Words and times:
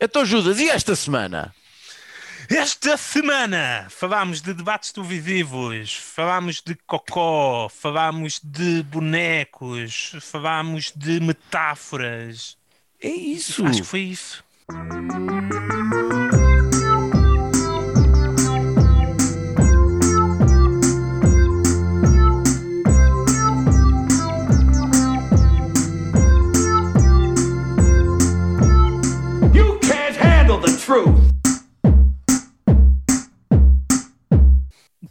Então, 0.00 0.24
Judas, 0.24 0.58
e 0.58 0.70
esta 0.70 0.96
semana? 0.96 1.54
Esta 2.48 2.96
semana 2.96 3.86
falámos 3.90 4.40
de 4.40 4.54
debates 4.54 4.90
televisivos, 4.90 5.94
falámos 5.94 6.62
de 6.64 6.74
cocó, 6.86 7.68
falámos 7.68 8.40
de 8.42 8.82
bonecos, 8.84 10.16
falámos 10.22 10.90
de 10.96 11.20
metáforas. 11.20 12.56
É 13.00 13.08
isso. 13.08 13.64
Acho 13.66 13.82
que 13.82 13.86
foi 13.86 14.00
isso. 14.00 14.42
Truth. 30.90 31.30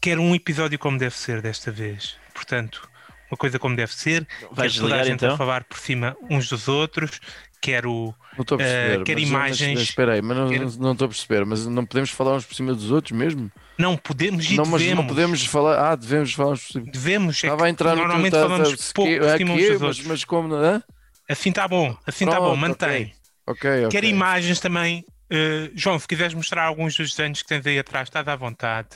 Quero 0.01 0.21
um 0.21 0.35
episódio 0.35 0.77
como 0.77 0.97
deve 0.97 1.15
ser 1.15 1.41
desta 1.41 1.71
vez. 1.71 2.17
Portanto, 2.33 2.85
uma 3.31 3.37
coisa 3.37 3.57
como 3.57 3.77
deve 3.77 3.93
ser. 3.93 4.27
Vais 4.51 4.73
Quero 4.73 4.83
toda 4.89 4.99
a 4.99 5.03
gente 5.05 5.15
então? 5.23 5.35
a 5.35 5.37
falar 5.37 5.63
por 5.63 5.77
cima 5.77 6.17
uns 6.29 6.49
dos 6.49 6.67
outros. 6.67 7.21
Quero 7.61 8.13
Não 8.37 8.41
estou 8.41 8.55
a 8.55 8.57
perceber. 8.57 8.99
Eh, 8.99 9.03
quer 9.05 9.13
mas- 9.15 9.23
imagens- 9.29 9.73
Mas, 9.79 9.83
espera 9.83 10.13
aí, 10.15 10.21
mas 10.21 10.35
não, 10.37 10.49
quer- 10.49 10.59
não- 10.59 10.91
estou 10.91 11.05
a 11.05 11.09
perceber. 11.09 11.45
Mas 11.45 11.65
não 11.65 11.85
podemos 11.85 12.09
falar 12.09 12.35
uns 12.35 12.45
por 12.45 12.55
cima 12.55 12.73
dos 12.73 12.91
outros 12.91 13.17
mesmo? 13.17 13.49
Não 13.77 13.95
podemos 13.95 14.51
e 14.51 14.55
não, 14.57 14.65
mas 14.65 14.81
devemos. 14.81 14.99
não 15.05 15.07
podemos 15.07 15.45
falar. 15.45 15.91
Ah, 15.91 15.95
devemos 15.95 16.33
falar 16.33 16.51
uns 16.51 16.61
por 16.65 16.73
cima. 16.73 16.85
Devemos. 16.91 17.35
É 17.41 17.47
Estava 17.47 17.63
a 17.63 17.65
que 17.67 17.71
entrar 17.71 17.91
no 17.95 18.01
normalmente 18.01 18.31
teu- 18.33 18.41
falamos 18.41 18.69
tá- 18.77 18.91
pouco 18.95 19.11
por 19.17 19.37
cima 19.37 19.53
uns 19.53 19.57
aqui, 19.59 19.69
dos 19.71 19.79
mas, 19.79 19.81
outros. 19.81 20.05
mas 20.07 20.25
como. 20.25 20.53
hã? 20.55 20.83
Assim 21.29 21.49
está 21.49 21.65
bom. 21.69 21.97
Assim 22.05 22.25
está 22.25 22.37
bom. 22.41 22.53
Mantém. 22.57 23.13
ok. 23.47 23.69
Ok, 23.69 23.69
ok. 23.85 23.89
Quero 23.89 24.05
imagens 24.07 24.59
também. 24.59 25.05
Uh, 25.31 25.71
João, 25.75 25.99
se 25.99 26.07
quiseres 26.07 26.33
mostrar 26.33 26.63
alguns 26.65 26.95
dos 26.95 27.11
desenhos 27.15 27.41
que 27.41 27.47
tens 27.47 27.65
aí 27.65 27.77
atrás, 27.79 28.07
estás 28.07 28.27
à 28.27 28.35
vontade. 28.35 28.89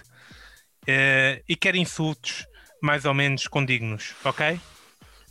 Uh, 0.84 1.42
e 1.48 1.56
quero 1.56 1.78
insultos 1.78 2.46
mais 2.82 3.06
ou 3.06 3.14
menos 3.14 3.48
condignos, 3.48 4.14
ok? 4.26 4.60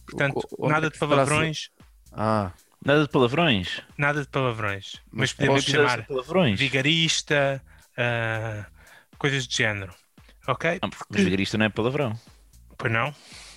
Portanto, 0.07 0.47
O- 0.59 0.69
nada 0.69 0.87
é 0.87 0.91
de 0.91 0.99
palavrões, 0.99 1.71
Ah, 2.13 2.53
Nada 2.85 3.03
de 3.03 3.09
palavrões. 3.09 3.81
nada 3.97 4.23
de 4.23 4.29
palavrões. 4.29 4.95
Mas, 5.11 5.31
Mas 5.31 5.33
podemos 5.35 5.65
chamar 5.65 6.01
de 6.03 6.07
palavrões. 6.09 6.59
vigarista, 6.59 7.63
uh, 7.99 8.65
coisas 9.19 9.47
de 9.47 9.57
género, 9.57 9.95
ok? 10.49 10.79
Não, 10.83 10.91
porque 10.91 11.23
vigarista 11.23 11.57
não 11.59 11.67
é 11.67 11.69
palavrão. 11.69 12.19
Pois 12.77 12.93
não, 12.93 13.15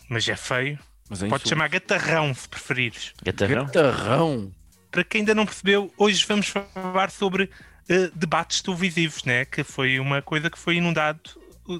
mas 0.09 0.27
é 0.29 0.35
feio. 0.35 0.77
mas 1.09 1.23
é 1.23 1.27
Pode 1.27 1.47
chamar 1.49 1.67
gatarrão 1.69 2.33
se 2.33 2.47
preferires. 2.47 3.13
Gatarrão? 3.23 3.65
Gatarrão. 3.65 4.51
Para 4.95 5.03
quem 5.03 5.19
ainda 5.19 5.35
não 5.35 5.45
percebeu, 5.45 5.93
hoje 5.97 6.25
vamos 6.25 6.47
falar 6.47 7.11
sobre 7.11 7.51
eh, 7.89 8.09
debates 8.15 8.61
televisivos, 8.61 9.25
né? 9.25 9.43
que 9.43 9.61
foi 9.61 9.99
uma 9.99 10.21
coisa 10.21 10.49
que 10.49 10.57
foi 10.57 10.77
inundado, 10.77 11.19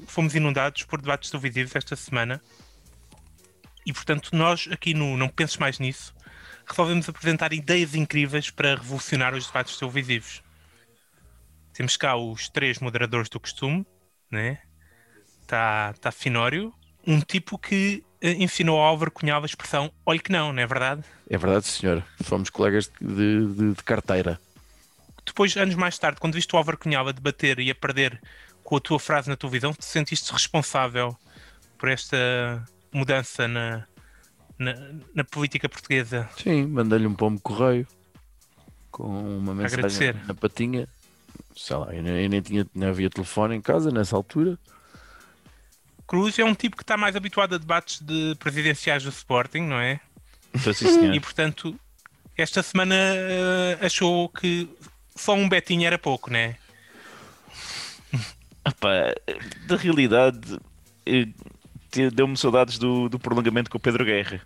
fomos 0.05 0.35
inundados 0.35 0.83
por 0.83 0.99
debates 0.99 1.29
televisivos 1.29 1.73
esta 1.73 1.95
semana. 1.95 2.41
E 3.85 3.93
portanto, 3.93 4.31
nós 4.33 4.67
aqui 4.69 4.93
no 4.93 5.15
Não 5.15 5.29
Penses 5.29 5.55
Mais 5.55 5.79
Nisso 5.79 6.13
resolvemos 6.67 7.07
apresentar 7.07 7.53
ideias 7.53 7.95
incríveis 7.95 8.49
para 8.49 8.75
revolucionar 8.75 9.33
os 9.33 9.47
debates 9.47 9.77
televisivos. 9.77 10.43
Temos 11.71 11.95
cá 11.95 12.17
os 12.17 12.49
três 12.49 12.79
moderadores 12.79 13.29
do 13.29 13.39
costume, 13.39 13.87
né? 14.29 14.59
Está 15.39 15.93
tá 16.01 16.11
Finório, 16.11 16.73
um 17.07 17.21
tipo 17.21 17.57
que 17.57 18.03
ensinou 18.21 18.77
ao 18.79 18.85
Álvaro 18.85 19.11
Cunhal 19.11 19.41
a 19.41 19.45
expressão 19.45 19.91
olhe 20.05 20.19
que 20.19 20.31
não, 20.31 20.51
não 20.53 20.61
é 20.61 20.65
verdade? 20.67 21.03
É 21.29 21.37
verdade, 21.37 21.65
senhor. 21.67 22.03
Fomos 22.23 22.49
colegas 22.49 22.91
de, 23.01 23.45
de- 23.47 23.73
de 23.73 23.83
carteira. 23.83 24.39
depois, 25.25 25.55
anos 25.57 25.75
mais 25.75 25.97
tarde, 25.97 26.19
quando 26.19 26.33
viste 26.35 26.53
o 26.53 26.57
Álvaro 26.57 26.77
Cunhal 26.77 27.07
a 27.07 27.11
debater 27.11 27.59
e 27.59 27.69
a 27.71 27.75
perder 27.75 28.19
com 28.63 28.75
a 28.77 28.79
tua 28.79 28.99
frase 28.99 29.29
na 29.29 29.35
televisão, 29.35 29.73
te 29.73 29.85
sentiste 29.85 30.31
responsável 30.31 31.15
por 31.77 31.89
esta 31.89 32.17
mudança 32.91 33.47
na, 33.47 33.85
na, 34.57 34.73
na 35.13 35.23
política 35.23 35.67
portuguesa? 35.69 36.27
Sim, 36.41 36.65
mandei-lhe 36.67 37.05
um 37.07 37.13
pombo 37.13 37.39
correio 37.41 37.85
com 38.91 39.03
uma 39.37 39.53
mensagem 39.53 39.79
Agradecer. 39.79 40.15
na 40.25 40.33
patinha. 40.33 40.87
Sei 41.55 41.75
lá, 41.75 41.93
eu 41.93 42.01
nem, 42.03 42.23
eu 42.23 42.29
nem 42.29 42.41
tinha, 42.41 42.65
não 42.73 42.87
havia 42.87 43.09
telefone 43.09 43.55
em 43.55 43.61
casa 43.61 43.91
nessa 43.91 44.15
altura. 44.15 44.57
Cruz 46.07 46.37
é 46.37 46.45
um 46.45 46.53
tipo 46.53 46.77
que 46.77 46.83
está 46.83 46.95
mais 46.95 47.15
habituado 47.15 47.55
a 47.55 47.57
debates 47.57 47.99
de 47.99 48.35
presidenciais 48.39 49.03
do 49.03 49.09
Sporting, 49.09 49.61
não 49.61 49.79
é? 49.79 49.99
Então, 50.53 50.73
sim, 50.73 50.87
senhor. 50.87 51.15
E 51.15 51.19
portanto, 51.19 51.77
esta 52.37 52.61
semana 52.61 52.95
eh, 52.95 53.77
achou 53.81 54.29
que 54.29 54.69
só 55.15 55.33
um 55.33 55.49
betinho 55.49 55.85
era 55.85 55.97
pouco, 55.97 56.29
não 56.31 56.39
é? 56.39 56.57
Epá, 58.67 59.13
da 59.67 59.75
realidade, 59.75 60.59
eh, 61.05 61.27
deu-me 62.11 62.35
saudades 62.35 62.77
do, 62.77 63.07
do 63.09 63.19
prolongamento 63.19 63.69
com 63.69 63.77
o 63.77 63.81
Pedro 63.81 64.03
Guerra. 64.05 64.41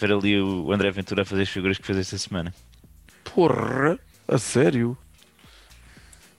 Ver 0.00 0.12
ali 0.12 0.40
o 0.40 0.72
André 0.72 0.90
Ventura 0.90 1.22
a 1.22 1.24
fazer 1.24 1.42
as 1.42 1.48
figuras 1.48 1.76
que 1.76 1.86
fez 1.86 1.98
esta 1.98 2.18
semana. 2.18 2.54
Porra, 3.24 3.98
a 4.26 4.38
sério? 4.38 4.96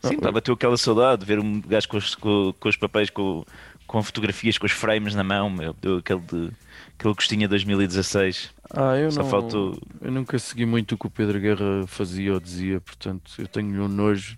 Sim, 0.02 0.18
pá, 0.18 0.31
bateu 0.31 0.53
aquela 0.53 0.78
saudade, 0.78 1.25
ver 1.25 1.40
um 1.40 1.59
gajo 1.59 1.90
com 1.90 1.98
os, 1.98 2.16
com, 2.16 2.53
com 2.58 2.69
os 2.69 2.78
papéis, 2.78 3.09
com, 3.09 3.46
com 3.90 4.04
fotografias, 4.04 4.56
com 4.60 4.68
os 4.68 4.72
frames 4.72 5.16
na 5.16 5.24
mão, 5.24 5.50
meu, 5.50 5.74
deu 5.82 5.98
aquele, 5.98 6.20
de, 6.22 6.52
aquele 6.98 7.14
gostinho 7.16 7.46
a 7.46 7.50
2016. 7.50 8.52
Ah, 8.70 8.96
eu 8.96 9.12
Só 9.12 9.24
não. 9.24 9.30
faltou- 9.32 9.82
Eu 10.00 10.12
nunca 10.12 10.38
segui 10.38 10.64
muito 10.64 10.94
o 10.94 10.98
que 10.98 11.08
o 11.08 11.10
Pedro 11.10 11.40
Guerra 11.40 11.88
fazia 11.88 12.32
ou 12.36 12.40
dizia, 12.40 12.80
portanto, 12.80 13.32
eu 13.40 13.48
tenho 13.48 13.84
um 13.84 13.88
nojo. 13.88 14.38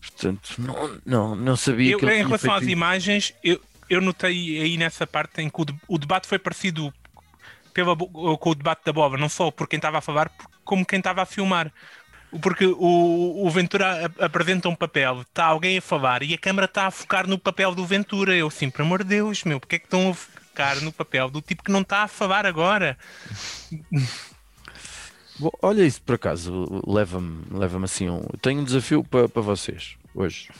Portanto, 0.00 0.54
não, 0.58 1.00
não, 1.06 1.34
não 1.34 1.56
sabia 1.56 1.92
Eu, 1.92 1.98
que 1.98 2.04
ele 2.04 2.12
em 2.12 2.14
tinha 2.16 2.26
relação 2.26 2.50
às 2.52 2.58
feito 2.58 2.68
isso. 2.70 2.72
imagens, 2.78 3.34
eu, 3.42 3.58
eu 3.88 4.00
notei 4.02 4.60
aí 4.60 4.76
nessa 4.76 5.06
parte 5.06 5.40
em 5.40 5.48
que 5.48 5.60
o, 5.60 5.64
de- 5.64 5.80
o 5.88 5.96
debate 5.96 6.26
foi 6.26 6.38
parecido 6.38 6.92
pela, 7.72 7.96
com 7.96 8.50
o 8.50 8.54
debate 8.54 8.82
da 8.84 8.92
Boba, 8.92 9.16
não 9.16 9.30
só 9.30 9.50
por 9.50 9.66
quem 9.66 9.78
estava 9.78 9.96
a 9.96 10.02
falar, 10.02 10.30
como 10.62 10.84
quem 10.84 10.98
estava 10.98 11.22
a 11.22 11.26
filmar. 11.26 11.72
Porque 12.40 12.64
o, 12.66 13.44
o 13.46 13.50
Ventura 13.50 14.06
ap- 14.06 14.22
apresenta 14.22 14.68
um 14.68 14.74
papel, 14.74 15.20
está 15.20 15.44
alguém 15.46 15.76
a 15.78 15.82
falar 15.82 16.22
e 16.22 16.32
a 16.32 16.38
câmara 16.38 16.64
está 16.64 16.86
a 16.86 16.90
focar 16.90 17.26
no 17.26 17.38
papel 17.38 17.74
do 17.74 17.84
Ventura. 17.84 18.34
Eu 18.34 18.46
assim, 18.48 18.70
por 18.70 18.82
amor 18.82 19.02
de 19.02 19.10
Deus, 19.10 19.44
meu, 19.44 19.60
porque 19.60 19.76
é 19.76 19.78
que 19.78 19.84
estão 19.86 20.10
a 20.10 20.14
focar 20.14 20.82
no 20.82 20.92
papel 20.92 21.28
do 21.28 21.42
tipo 21.42 21.62
que 21.62 21.70
não 21.70 21.82
está 21.82 22.04
a 22.04 22.08
falar 22.08 22.46
agora? 22.46 22.96
Bom, 25.38 25.50
olha 25.62 25.82
isso 25.84 26.00
por 26.02 26.14
acaso, 26.14 26.82
leva-me 26.86 27.44
leva 27.50 27.82
assim 27.84 28.08
um. 28.08 28.18
eu 28.32 28.38
Tenho 28.40 28.60
um 28.60 28.64
desafio 28.64 29.02
para 29.02 29.28
para 29.28 29.42
vocês 29.42 29.96
hoje. 30.14 30.50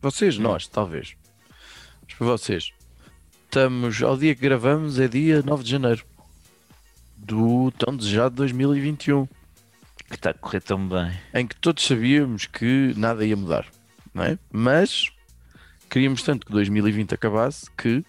Vocês, 0.00 0.38
nós, 0.38 0.66
talvez. 0.68 1.14
Mas 2.06 2.14
para 2.14 2.26
vocês. 2.26 2.72
Estamos, 3.44 4.02
ao 4.02 4.16
dia 4.16 4.34
que 4.34 4.42
gravamos, 4.42 4.98
é 5.00 5.08
dia 5.08 5.42
9 5.42 5.64
de 5.64 5.70
janeiro 5.70 6.04
do 7.16 7.70
tão 7.72 7.96
desejado 7.96 8.36
2021, 8.36 9.26
Que 10.08 10.14
está 10.16 10.30
a 10.30 10.34
correr 10.34 10.60
tão 10.60 10.88
bem. 10.88 11.12
em 11.34 11.46
que 11.46 11.56
todos 11.56 11.84
sabíamos 11.84 12.46
que 12.46 12.94
nada 12.96 13.24
ia 13.24 13.36
mudar, 13.36 13.66
não 14.14 14.24
é? 14.24 14.38
Mas 14.50 15.10
queríamos 15.88 16.22
tanto 16.22 16.46
que 16.46 16.52
2020 16.52 17.14
acabasse 17.14 17.70
que, 17.76 18.04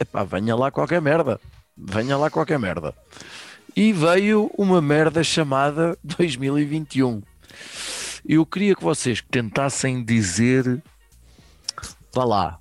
epá, 0.00 0.24
venha 0.24 0.56
lá 0.56 0.70
qualquer 0.70 1.00
merda, 1.00 1.40
venha 1.76 2.16
lá 2.16 2.30
qualquer 2.30 2.58
merda. 2.58 2.94
E 3.74 3.92
veio 3.92 4.50
uma 4.56 4.80
merda 4.80 5.22
chamada 5.22 5.98
2021. 6.02 7.22
Eu 8.26 8.46
queria 8.46 8.74
que 8.74 8.82
vocês 8.82 9.22
tentassem 9.30 10.02
dizer, 10.02 10.82
vá 12.12 12.24
lá, 12.24 12.58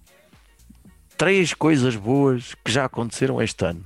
três 1.18 1.54
coisas 1.54 1.96
boas 1.96 2.54
que 2.64 2.72
já 2.72 2.86
aconteceram 2.86 3.42
este 3.42 3.66
ano. 3.66 3.84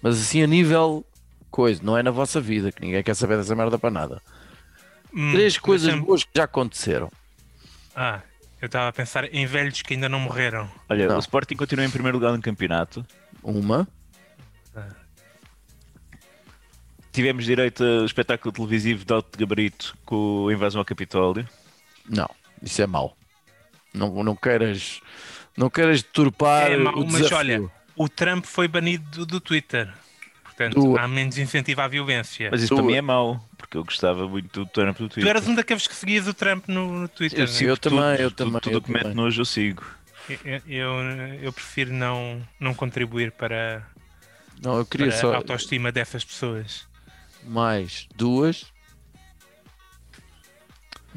Mas 0.00 0.20
assim 0.20 0.42
a 0.42 0.46
nível 0.46 1.04
coisa, 1.52 1.80
não 1.84 1.96
é 1.96 2.02
na 2.02 2.10
vossa 2.10 2.40
vida, 2.40 2.72
que 2.72 2.80
ninguém 2.80 3.02
quer 3.04 3.14
saber 3.14 3.36
dessa 3.36 3.54
merda 3.54 3.78
para 3.78 3.90
nada. 3.90 4.20
Hum, 5.14 5.30
Três 5.32 5.56
coisas 5.58 5.94
boas 6.00 6.24
que 6.24 6.30
já 6.34 6.44
aconteceram. 6.44 7.08
Ah, 7.94 8.20
eu 8.60 8.66
estava 8.66 8.88
a 8.88 8.92
pensar 8.92 9.32
em 9.32 9.46
velhos 9.46 9.82
que 9.82 9.94
ainda 9.94 10.08
não 10.08 10.18
morreram. 10.18 10.68
Olha, 10.88 11.06
Não. 11.06 11.16
o 11.16 11.20
Sporting 11.20 11.54
continua 11.56 11.84
em 11.84 11.90
primeiro 11.90 12.16
lugar 12.18 12.32
no 12.32 12.40
campeonato. 12.42 13.06
Uma, 13.42 13.86
Tivemos 17.12 17.44
direito 17.44 17.84
a 17.84 18.04
espetáculo 18.06 18.52
televisivo 18.52 19.04
de 19.04 19.12
alto 19.12 19.38
gabarito 19.38 19.94
com 20.04 20.46
a 20.48 20.52
invasão 20.52 20.80
ao 20.80 20.84
Capitólio. 20.84 21.46
não, 22.08 22.28
isso 22.62 22.80
é 22.80 22.86
mau. 22.86 23.14
Não, 23.92 24.24
não 24.24 24.34
queiras, 24.34 25.02
não 25.54 25.68
queiras 25.68 26.02
deturpar 26.02 26.70
É 26.72 26.76
mau, 26.78 26.94
o 26.94 27.04
mas 27.04 27.16
desafio. 27.16 27.36
olha, 27.36 27.70
o 27.94 28.08
Trump 28.08 28.46
foi 28.46 28.66
banido 28.66 29.04
do, 29.10 29.26
do 29.26 29.40
Twitter. 29.42 29.92
Portanto, 30.70 30.92
Do- 30.92 30.98
há 30.98 31.08
menos 31.08 31.38
incentivo 31.38 31.80
à 31.80 31.88
violência. 31.88 32.48
Mas 32.50 32.62
isso 32.62 32.74
Tu- 32.74 32.76
para 32.76 32.84
mim 32.84 32.94
é 32.94 33.00
mau, 33.02 33.42
porque 33.56 33.76
eu 33.76 33.84
gostava 33.84 34.28
muito 34.28 34.60
do 34.64 34.66
Trump 34.70 34.96
do 34.98 35.08
Tu 35.08 35.14
Twitter. 35.14 35.30
eras 35.30 35.46
um 35.48 35.54
daqueles 35.54 35.86
que 35.86 35.94
seguias 35.94 36.26
o 36.28 36.34
Trump 36.34 36.66
no, 36.68 37.00
no 37.02 37.08
Twitter. 37.08 37.38
Eu 37.40 37.46
né? 37.46 37.52
sigo 37.52 37.70
Eu 37.70 37.76
também, 37.76 37.98
tudo, 38.00 38.22
eu 38.22 38.30
tudo- 38.30 38.36
também, 38.46 38.60
Tudo 38.60 38.72
eu 38.74 38.78
o 38.78 38.82
que 38.82 38.92
mete 38.92 39.02
também. 39.02 39.16
nojo 39.16 39.40
eu 39.40 39.44
sigo. 39.44 39.84
Eu, 40.44 40.62
eu, 40.66 40.88
eu 41.42 41.52
prefiro 41.52 41.92
não, 41.92 42.40
não 42.60 42.72
contribuir 42.74 43.32
para, 43.32 43.84
Não, 44.62 44.76
eu 44.78 44.86
queria 44.86 45.08
para 45.08 45.16
só 45.16 45.32
a 45.32 45.36
autoestima 45.36 45.90
dessas 45.90 46.24
pessoas. 46.24 46.86
mais 47.44 48.06
duas. 48.14 48.72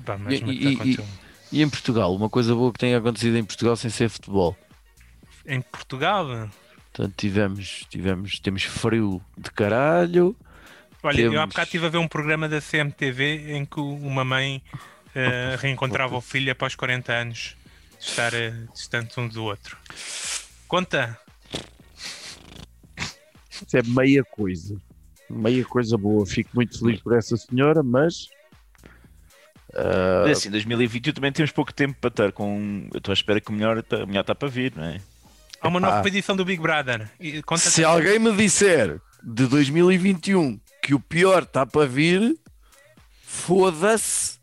Pá, 0.05 0.17
mas 0.17 0.39
E- 0.39 0.43
muito 0.43 0.63
e- 0.63 0.73
aconteceu. 0.75 1.05
E 1.51 1.61
em 1.61 1.69
Portugal, 1.69 2.13
uma 2.15 2.29
coisa 2.29 2.53
boa 2.53 2.73
que 2.73 2.79
tem 2.79 2.95
acontecido 2.95 3.37
em 3.37 3.43
Portugal 3.45 3.75
sem 3.75 3.89
ser 3.89 4.09
futebol. 4.09 4.57
Em 5.45 5.61
Portugal, 5.61 6.49
Portanto, 6.95 7.13
tivemos, 7.17 7.85
tivemos, 7.89 8.39
temos 8.39 8.63
frio 8.63 9.21
de 9.37 9.51
caralho. 9.51 10.33
olha, 11.03 11.19
eu 11.21 11.27
há 11.27 11.31
Temos- 11.33 11.49
bocado 11.49 11.65
estive 11.65 11.85
a 11.87 11.89
ver 11.89 11.97
um 11.97 12.07
programa 12.07 12.47
da 12.47 12.61
CMTV 12.61 13.51
em 13.53 13.65
que 13.65 13.81
uma 13.81 14.23
mãe 14.23 14.63
eh, 15.13 15.57
reencontrava 15.59 16.15
o 16.15 16.21
filho 16.21 16.49
após 16.53 16.73
40 16.73 17.11
anos 17.11 17.57
de 17.99 18.05
estar 18.05 18.33
eh, 18.33 18.53
distantes 18.73 19.17
um 19.17 19.27
do 19.27 19.43
outro. 19.43 19.77
Conta, 20.69 21.19
Isso 23.49 23.75
é 23.77 23.81
meia 23.83 24.23
coisa. 24.23 24.77
Meia 25.29 25.65
coisa 25.65 25.97
boa. 25.97 26.25
Fico 26.25 26.51
muito 26.55 26.79
feliz 26.79 27.01
por 27.01 27.13
essa 27.17 27.35
senhora, 27.35 27.83
mas. 27.83 28.29
Mas 30.25 30.37
assim, 30.37 30.49
2021 30.49 31.11
também 31.13 31.31
temos 31.33 31.51
pouco 31.51 31.73
tempo 31.73 31.97
para 31.99 32.07
estar 32.09 32.31
com. 32.31 32.87
Eu 32.93 32.99
estou 32.99 33.11
à 33.11 33.13
espera 33.13 33.41
que 33.41 33.49
o 33.49 33.53
melhor 33.53 33.77
o 33.79 34.07
melhor 34.07 34.21
está 34.21 34.33
para 34.33 34.47
vir, 34.47 34.73
não 34.75 34.85
é? 34.85 35.01
Há 35.61 35.67
uma 35.67 35.79
nova 35.79 36.07
edição 36.07 36.35
do 36.35 36.45
Big 36.45 36.61
Brother. 36.61 37.09
Conta 37.45 37.61
se 37.69 37.83
alguém 37.83 38.19
me 38.19 38.33
disser 38.35 38.99
de 39.23 39.47
2021 39.47 40.59
que 40.81 40.93
o 40.93 40.99
pior 40.99 41.43
está 41.43 41.65
para 41.65 41.87
vir, 41.87 42.37
foda-se. 43.23 44.35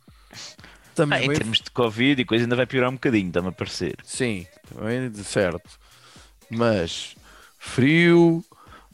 Estamos 0.88 1.17
Ah, 1.17 1.23
em 1.23 1.32
termos 1.32 1.61
de 1.61 1.70
Covid 1.70 2.20
e 2.20 2.25
coisa 2.25 2.44
ainda 2.44 2.56
vai 2.56 2.67
piorar 2.67 2.91
um 2.91 2.94
bocadinho, 2.94 3.29
está-me 3.29 3.49
a 3.49 3.53
parecer. 3.53 3.97
Sim, 4.05 4.47
também 4.69 5.11
de 5.11 5.25
certo. 5.25 5.79
Mas 6.50 7.15
frio, 7.58 8.44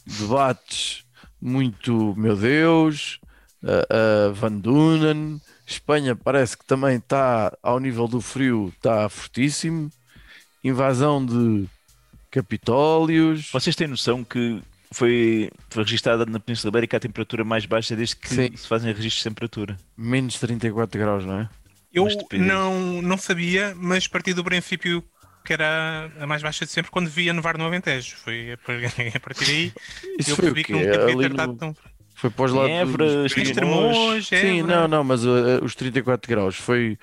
debates 0.06 1.04
muito, 1.40 2.14
meu 2.16 2.36
Deus, 2.36 3.18
a, 3.64 4.28
a 4.28 4.32
Van 4.32 4.52
Dunen, 4.52 5.40
Espanha 5.66 6.14
parece 6.14 6.56
que 6.56 6.64
também 6.64 6.96
está 6.96 7.56
ao 7.62 7.80
nível 7.80 8.06
do 8.06 8.20
frio, 8.20 8.72
está 8.76 9.08
fortíssimo. 9.08 9.90
Invasão 10.62 11.24
de 11.24 11.68
Capitólios. 12.30 13.50
Vocês 13.52 13.74
têm 13.76 13.86
noção 13.86 14.22
que 14.24 14.60
foi, 14.92 15.50
foi 15.70 15.82
registada 15.84 16.24
na 16.26 16.40
Península 16.40 16.70
Ibérica 16.70 16.96
a 16.96 17.00
temperatura 17.00 17.44
mais 17.44 17.66
baixa 17.66 17.94
desde 17.94 18.16
que 18.16 18.28
Sim. 18.28 18.56
se 18.56 18.66
fazem 18.66 18.92
registros 18.92 19.22
de 19.22 19.30
temperatura. 19.30 19.76
Menos 19.96 20.38
34 20.38 20.98
graus, 21.00 21.24
não 21.24 21.40
é? 21.40 21.48
Eu 21.92 22.06
não, 22.32 23.00
não 23.02 23.16
sabia, 23.16 23.74
mas 23.76 24.06
parti 24.06 24.34
do 24.34 24.44
princípio 24.44 25.02
que 25.44 25.52
era 25.54 26.10
a 26.20 26.26
mais 26.26 26.42
baixa 26.42 26.66
de 26.66 26.70
sempre 26.70 26.90
quando 26.90 27.08
via 27.08 27.32
nevar 27.32 27.56
no 27.56 27.64
Alentejo. 27.64 28.16
Foi 28.16 28.52
a 28.52 28.58
par- 28.58 28.76
a 29.16 29.20
partir 29.20 29.44
daí 29.46 29.72
Isso 30.20 30.32
eu 30.32 30.36
percebi 30.36 30.64
que 30.64 30.72
estado 30.74 31.52
no- 31.52 31.58
tão 31.58 31.76
Foi 32.14 32.28
para 32.28 32.44
os 32.44 32.52
lados 32.52 32.70
Évora, 32.70 33.22
dos- 33.22 33.32
Sim, 34.28 34.62
não, 34.62 34.86
não, 34.86 35.02
mas 35.02 35.24
uh, 35.24 35.62
os 35.62 35.74
34 35.74 36.28
graus 36.28 36.56
foi 36.56 36.98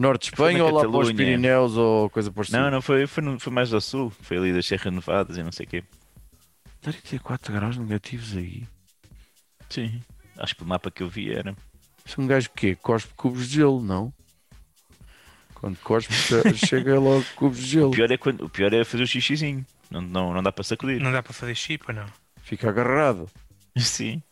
norte 0.00 0.22
de 0.22 0.26
Espanha 0.28 0.64
ou 0.64 0.70
lá 0.70 0.80
para 0.80 0.90
os. 0.98 1.12
Pirineus 1.12 1.76
ou 1.76 2.08
coisa 2.10 2.30
por 2.30 2.48
Não, 2.50 2.70
não, 2.70 2.80
foi, 2.80 3.06
foi, 3.06 3.38
foi 3.38 3.52
mais 3.52 3.72
ao 3.72 3.80
sul. 3.80 4.12
Foi 4.22 4.36
ali 4.36 4.52
das 4.52 4.66
Serras 4.66 4.92
Nevadas 4.92 5.36
e 5.36 5.42
não 5.42 5.52
sei 5.52 5.66
o 5.66 5.68
quê. 5.68 5.84
34 6.80 7.52
graus 7.52 7.76
negativos 7.76 8.36
aí. 8.36 8.64
Sim. 9.68 10.00
Acho 10.36 10.54
que 10.56 10.62
o 10.62 10.66
mapa 10.66 10.90
que 10.90 11.02
eu 11.02 11.08
vi 11.08 11.32
era. 11.32 11.54
Isso 12.04 12.20
é 12.20 12.24
um 12.24 12.26
gajo 12.26 12.50
que 12.54 12.74
cospe 12.76 13.12
cubos 13.14 13.48
de 13.48 13.56
gelo, 13.56 13.82
não? 13.82 14.12
Quando 15.54 15.76
cospe, 15.80 16.14
che- 16.14 16.54
chega 16.66 16.98
logo 16.98 17.24
cubos 17.34 17.58
de 17.58 17.64
O 17.64 17.68
gelo. 17.68 17.90
pior 17.90 18.10
é, 18.10 18.16
quando, 18.16 18.44
o 18.44 18.48
pior 18.48 18.72
é 18.72 18.84
fazer 18.84 19.02
o 19.02 19.06
xixizinho. 19.06 19.66
Não, 19.90 20.00
não, 20.00 20.32
não 20.34 20.42
dá 20.42 20.52
para 20.52 20.62
sacudir. 20.64 21.00
Não 21.00 21.10
dá 21.10 21.22
para 21.22 21.32
fazer 21.32 21.54
chip, 21.54 21.92
não. 21.92 22.06
Fica 22.42 22.68
agarrado. 22.68 23.28
Sim. 23.76 24.22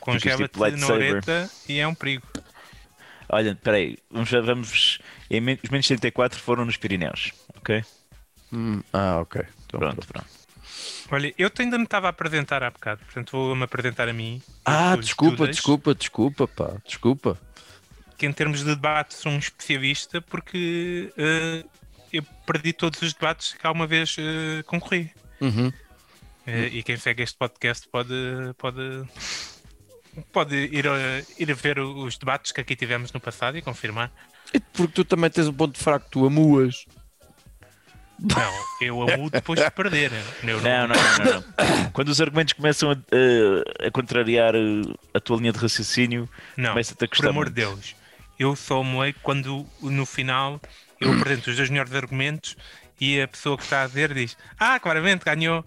Congela-te 0.00 0.44
tipo 0.52 0.76
na 0.76 0.86
oreta 0.86 1.50
e 1.68 1.78
é 1.78 1.88
um 1.88 1.94
perigo. 1.94 2.26
Olha, 3.28 3.54
peraí. 3.54 3.98
Vamos, 4.10 4.30
vamos, 4.30 4.98
em 5.30 5.40
os 5.62 5.70
menos 5.70 5.86
34 5.86 6.40
foram 6.40 6.64
nos 6.64 6.76
Pirineus. 6.76 7.32
Ok? 7.56 7.82
Hum, 8.52 8.82
ah, 8.92 9.20
ok. 9.20 9.42
Então, 9.66 9.80
Pronto, 9.80 10.06
pronto. 10.06 10.44
Olha, 11.10 11.34
eu 11.36 11.50
ainda 11.58 11.78
me 11.78 11.84
estava 11.84 12.06
a 12.06 12.10
apresentar 12.10 12.62
há 12.62 12.70
bocado, 12.70 13.04
portanto 13.04 13.32
vou-me 13.32 13.62
apresentar 13.62 14.08
a 14.08 14.12
mim. 14.12 14.42
Ah, 14.64 14.96
desculpa, 14.96 15.38
Judas, 15.38 15.56
desculpa, 15.56 15.94
desculpa, 15.94 16.48
pá. 16.48 16.76
Desculpa. 16.84 17.38
Que 18.16 18.26
em 18.26 18.32
termos 18.32 18.60
de 18.60 18.66
debate 18.66 19.14
sou 19.14 19.30
um 19.32 19.38
especialista 19.38 20.20
porque 20.22 21.12
eh, 21.16 21.64
eu 22.12 22.22
perdi 22.46 22.72
todos 22.72 23.02
os 23.02 23.12
debates 23.12 23.54
que 23.54 23.66
alguma 23.66 23.86
vez 23.86 24.16
eh, 24.18 24.62
concorri. 24.64 25.10
Uhum. 25.40 25.72
Eh, 26.46 26.68
e 26.72 26.82
quem 26.82 26.96
segue 26.96 27.22
este 27.22 27.36
podcast 27.36 27.88
pode, 27.88 28.14
pode, 28.56 29.04
pode 30.32 30.54
ir, 30.56 30.86
a, 30.86 30.92
ir 31.38 31.52
ver 31.54 31.78
os 31.78 32.16
debates 32.18 32.52
que 32.52 32.60
aqui 32.60 32.74
tivemos 32.76 33.12
no 33.12 33.20
passado 33.20 33.56
e 33.58 33.62
confirmar. 33.62 34.10
Porque 34.72 34.92
tu 34.92 35.04
também 35.04 35.30
tens 35.30 35.48
um 35.48 35.52
ponto 35.52 35.78
fraco, 35.78 36.06
tu 36.10 36.26
amuas. 36.26 36.84
Não, 38.18 38.52
eu 38.80 39.02
amo 39.02 39.28
depois 39.28 39.58
de 39.60 39.70
perder. 39.72 40.12
Eu 40.44 40.60
Não, 40.60 40.86
não, 40.86 40.94
não, 40.94 41.24
não, 41.24 41.42
não. 41.42 41.90
Quando 41.90 42.08
os 42.10 42.20
argumentos 42.20 42.52
começam 42.52 42.90
a, 42.90 42.94
a- 42.94 43.86
a 43.88 43.90
contrariar 43.90 44.54
a 45.12 45.20
tua 45.20 45.36
linha 45.38 45.52
de 45.52 45.58
raciocínio, 45.58 46.28
Não, 46.56 46.70
começa-te 46.70 47.04
a 47.04 47.08
por 47.08 47.10
custar 47.10 47.30
amor 47.30 47.46
muito. 47.46 47.54
de 47.56 47.62
Deus. 47.62 47.96
Eu 48.38 48.54
só 48.54 48.80
amei 48.80 49.14
quando 49.22 49.66
no 49.82 50.06
final 50.06 50.60
eu 51.00 51.12
apresento 51.12 51.50
os 51.50 51.56
dois 51.56 51.68
melhores 51.70 51.92
argumentos 51.94 52.56
e 53.00 53.20
a 53.20 53.26
pessoa 53.28 53.56
que 53.56 53.64
está 53.64 53.82
a 53.82 53.86
ver 53.88 54.14
diz: 54.14 54.36
Ah, 54.58 54.78
claramente 54.78 55.24
ganhou. 55.24 55.64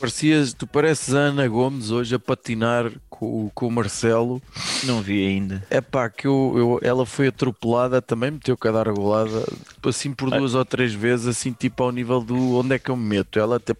Parecias, 0.00 0.52
tu 0.52 0.66
pareces 0.66 1.14
a 1.14 1.18
Ana 1.18 1.46
Gomes 1.46 1.90
hoje 1.92 2.14
a 2.14 2.18
patinar 2.18 2.90
com, 3.08 3.46
o- 3.46 3.50
com 3.54 3.68
o 3.68 3.70
Marcelo. 3.70 4.42
não 4.84 5.00
vi 5.00 5.24
ainda. 5.24 5.64
É 5.70 5.80
pá, 5.80 6.10
que 6.10 6.26
eu, 6.26 6.54
eu- 6.56 6.80
ela 6.82 7.06
foi 7.06 7.28
atropelada, 7.28 8.02
também 8.02 8.32
meteu 8.32 8.56
com 8.56 8.66
a 8.68 8.72
dar 8.72 8.90
golada, 8.90 9.44
assim 9.84 10.12
por 10.12 10.28
duas 10.30 10.54
ou 10.56 10.64
três 10.64 10.92
vezes, 10.92 11.28
assim 11.28 11.52
tipo 11.52 11.84
ao 11.84 11.92
nível 11.92 12.20
do 12.20 12.56
onde 12.58 12.74
é 12.74 12.78
que 12.80 12.90
eu 12.90 12.96
me 12.96 13.04
meto. 13.04 13.38
Ela 13.38 13.56
até. 13.56 13.74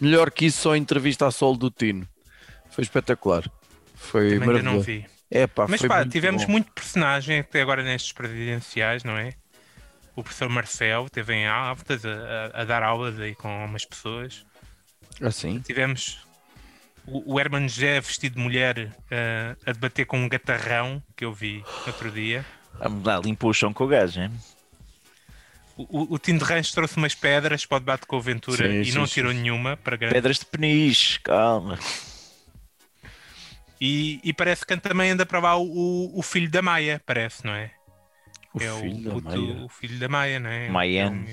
Melhor 0.00 0.30
que 0.30 0.46
isso, 0.46 0.62
só 0.62 0.72
a 0.74 0.78
entrevista 0.78 1.26
à 1.26 1.30
Sol 1.30 1.56
do 1.56 1.70
Tino. 1.70 2.06
Foi 2.70 2.82
espetacular. 2.84 3.50
Foi 3.96 4.30
Também 4.38 4.50
ainda 4.50 4.62
não 4.62 4.72
maravilhoso. 4.74 4.86
vi. 4.86 5.06
É 5.30 5.46
pá, 5.46 5.66
Mas 5.68 5.80
foi 5.80 5.88
pá, 5.88 5.98
muito 5.98 6.12
tivemos 6.12 6.44
bom. 6.44 6.52
muito 6.52 6.72
personagem 6.72 7.40
até 7.40 7.60
agora 7.60 7.82
nestes 7.82 8.12
presidenciais, 8.12 9.02
não 9.04 9.16
é? 9.16 9.32
O 10.18 10.22
professor 10.24 10.48
Marcel 10.48 11.08
teve 11.08 11.32
em 11.32 11.46
Altas 11.46 12.04
a, 12.04 12.10
a- 12.10 12.62
a 12.62 12.64
dar 12.64 12.82
aulas 12.82 13.20
aí 13.20 13.36
com 13.36 13.64
umas 13.64 13.84
pessoas. 13.84 14.44
Assim. 15.22 15.60
Tivemos 15.60 16.26
o, 17.06 17.34
o 17.34 17.38
Herman 17.40 17.68
José 17.68 18.00
vestido 18.00 18.34
de 18.34 18.40
mulher 18.40 18.90
eh, 19.12 19.54
a 19.64 19.70
debater 19.72 20.06
com 20.06 20.18
um 20.18 20.28
gatarrão 20.28 21.00
que 21.16 21.24
eu 21.24 21.32
vi 21.32 21.62
outro 21.86 22.10
dia. 22.10 22.44
Lá, 23.04 23.18
limpou 23.20 23.50
o 23.50 23.54
chão 23.54 23.72
com 23.72 23.84
o 23.84 23.86
gajo, 23.86 24.20
hein? 24.20 24.32
O, 25.76 26.14
o, 26.14 26.18
Tim 26.18 26.36
de 26.36 26.42
Rancho 26.42 26.74
trouxe 26.74 26.96
umas 26.96 27.14
pedras 27.14 27.64
para 27.64 27.76
o 27.76 27.80
debate 27.80 28.04
com 28.04 28.16
o 28.16 28.20
Ventura 28.20 28.66
Sim, 28.68 28.80
e 28.80 28.86
sim, 28.86 28.98
não 28.98 29.06
tirou 29.06 29.30
sim. 29.30 29.38
nenhuma 29.38 29.76
para 29.76 29.96
grande. 29.96 30.14
Pedras 30.14 30.40
de 30.40 30.46
peniche, 30.46 31.20
calma. 31.20 31.78
E, 33.80 34.18
e 34.24 34.32
parece 34.32 34.66
que 34.66 34.76
também 34.78 35.12
anda 35.12 35.24
para 35.24 35.38
lá 35.38 35.56
o- 35.56 36.10
o 36.18 36.22
filho 36.22 36.50
da 36.50 36.60
Maia, 36.60 37.00
parece, 37.06 37.46
não 37.46 37.54
é? 37.54 37.70
O 38.54 38.62
é 38.62 38.80
filho 38.80 39.16
o, 39.16 39.22
puto- 39.22 39.64
o 39.64 39.68
filho 39.68 39.98
da 39.98 40.08
Maia, 40.08 40.40
não 40.40 40.50
é? 40.50 40.68
Maiano. 40.68 41.26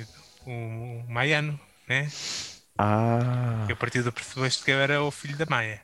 O, 0.45 0.51
o, 0.51 1.05
Maiano, 1.09 1.59
né? 1.87 2.07
Ah, 2.77 3.65
E 3.69 3.71
a 3.71 3.75
partir 3.75 4.01
do 4.03 4.11
percebeste 4.11 4.63
que 4.63 4.71
eu 4.71 4.79
era 4.79 5.01
o 5.01 5.09
filho 5.11 5.37
da 5.37 5.45
Maia. 5.49 5.81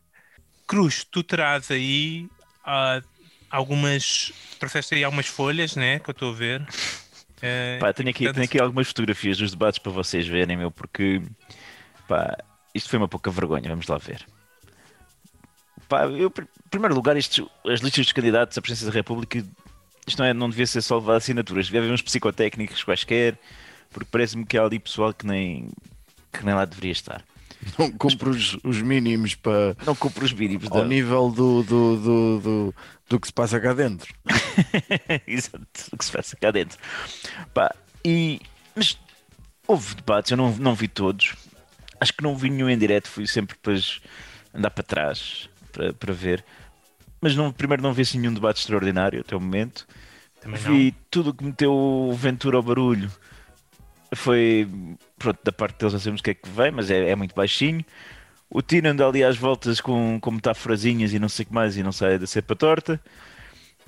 Cruz, 0.67 1.03
tu 1.03 1.23
terás 1.23 1.71
aí 1.71 2.27
ah, 2.65 3.01
algumas. 3.49 4.31
Trouxeste 4.59 4.95
aí 4.95 5.03
algumas 5.03 5.27
folhas, 5.27 5.75
né? 5.75 5.99
Que 5.99 6.09
eu 6.09 6.13
estou 6.13 6.31
a 6.31 6.35
ver. 6.35 6.67
Eh, 7.43 7.79
Pá, 7.79 7.91
tenho 7.91 8.07
aqui, 8.09 8.25
portanto, 8.25 8.35
tenho 8.35 8.45
aqui 8.45 8.59
algumas 8.61 8.87
fotografias 8.87 9.35
dos 9.35 9.49
debates 9.49 9.79
para 9.79 9.91
vocês 9.91 10.27
verem, 10.27 10.55
meu, 10.55 10.69
porque 10.69 11.19
pá, 12.07 12.37
isto 12.71 12.87
foi 12.87 12.99
uma 12.99 13.07
pouca 13.07 13.31
vergonha, 13.31 13.67
vamos 13.67 13.87
lá 13.87 13.97
ver. 13.97 14.23
Pá, 15.89 16.05
eu, 16.05 16.27
em 16.37 16.69
primeiro 16.69 16.93
lugar, 16.93 17.17
estes, 17.17 17.43
as 17.65 17.79
listas 17.79 18.05
dos 18.05 18.13
candidatos 18.13 18.55
à 18.57 18.61
presidência 18.61 18.91
da 18.91 18.93
República, 18.93 19.43
isto 20.07 20.19
não, 20.19 20.25
é, 20.25 20.33
não 20.33 20.49
devia 20.49 20.67
ser 20.67 20.81
só 20.81 20.97
levar 20.97 21.15
assinaturas, 21.15 21.65
devia 21.65 21.81
haver 21.81 21.91
uns 21.91 22.01
psicotécnicos 22.01 22.83
quaisquer, 22.83 23.37
porque 23.91 24.09
parece-me 24.11 24.45
que 24.45 24.57
há 24.57 24.63
ali 24.63 24.79
pessoal 24.79 25.13
que 25.13 25.25
nem, 25.25 25.69
que 26.31 26.45
nem 26.45 26.55
lá 26.55 26.65
deveria 26.65 26.91
estar. 26.91 27.23
não 27.77 27.91
compro 27.91 28.31
os, 28.31 28.57
os 28.63 28.81
mínimos 28.81 29.35
para 29.35 29.75
Não 29.85 29.95
compro 29.95 30.25
os 30.25 30.33
mínimos 30.33 30.71
ao 30.71 30.85
nível 30.85 31.29
do, 31.29 31.63
do, 31.63 31.97
do, 31.97 32.39
do, 32.39 32.75
do 33.09 33.19
que 33.19 33.27
se 33.27 33.33
passa 33.33 33.59
cá 33.59 33.73
dentro. 33.73 34.13
Exato, 35.27 35.67
o 35.91 35.97
que 35.97 36.05
se 36.05 36.11
passa 36.11 36.35
cá 36.35 36.51
dentro. 36.51 36.77
Pá, 37.53 37.73
e, 38.03 38.39
mas 38.75 38.97
houve 39.67 39.95
debates, 39.95 40.31
eu 40.31 40.37
não, 40.37 40.51
não 40.57 40.73
vi 40.73 40.87
todos. 40.87 41.35
Acho 41.99 42.13
que 42.13 42.23
não 42.23 42.35
vi 42.35 42.49
nenhum 42.49 42.69
em 42.69 42.77
direto, 42.77 43.07
fui 43.07 43.27
sempre 43.27 43.55
depois 43.55 44.01
andar 44.53 44.71
para 44.71 44.83
trás 44.83 45.49
para, 45.71 45.93
para 45.93 46.13
ver. 46.13 46.43
Mas 47.21 47.35
não, 47.35 47.51
primeiro 47.51 47.83
não 47.83 47.93
vi 47.93 48.01
assim 48.01 48.19
nenhum 48.19 48.33
debate 48.33 48.59
extraordinário 48.59 49.21
até 49.21 49.35
o 49.35 49.39
momento. 49.39 49.87
também 50.41 50.59
Vi 50.59 50.95
tudo 51.09 51.29
o 51.29 51.33
que 51.33 51.43
meteu 51.43 51.71
o 51.71 52.13
Ventura 52.13 52.57
ao 52.57 52.63
barulho. 52.63 53.11
Foi, 54.13 54.67
pronto, 55.17 55.39
da 55.43 55.51
parte 55.51 55.77
deles 55.77 55.93
já 55.93 55.99
sabemos 55.99 56.19
o 56.19 56.23
que 56.23 56.31
é 56.31 56.33
que 56.33 56.49
vem, 56.49 56.71
mas 56.71 56.89
é, 56.89 57.11
é 57.11 57.15
muito 57.15 57.35
baixinho. 57.35 57.85
O 58.49 58.61
Tino 58.61 58.89
anda 58.89 59.07
ali 59.07 59.23
às 59.23 59.37
voltas 59.37 59.79
com, 59.79 60.19
com 60.19 60.31
metáforazinhas 60.31 61.13
e 61.13 61.19
não 61.19 61.29
sei 61.29 61.43
o 61.43 61.47
que 61.47 61.53
mais 61.53 61.77
e 61.77 61.83
não 61.83 61.91
sai 61.91 62.19
da 62.19 62.27
cepa 62.27 62.55
torta. 62.55 62.99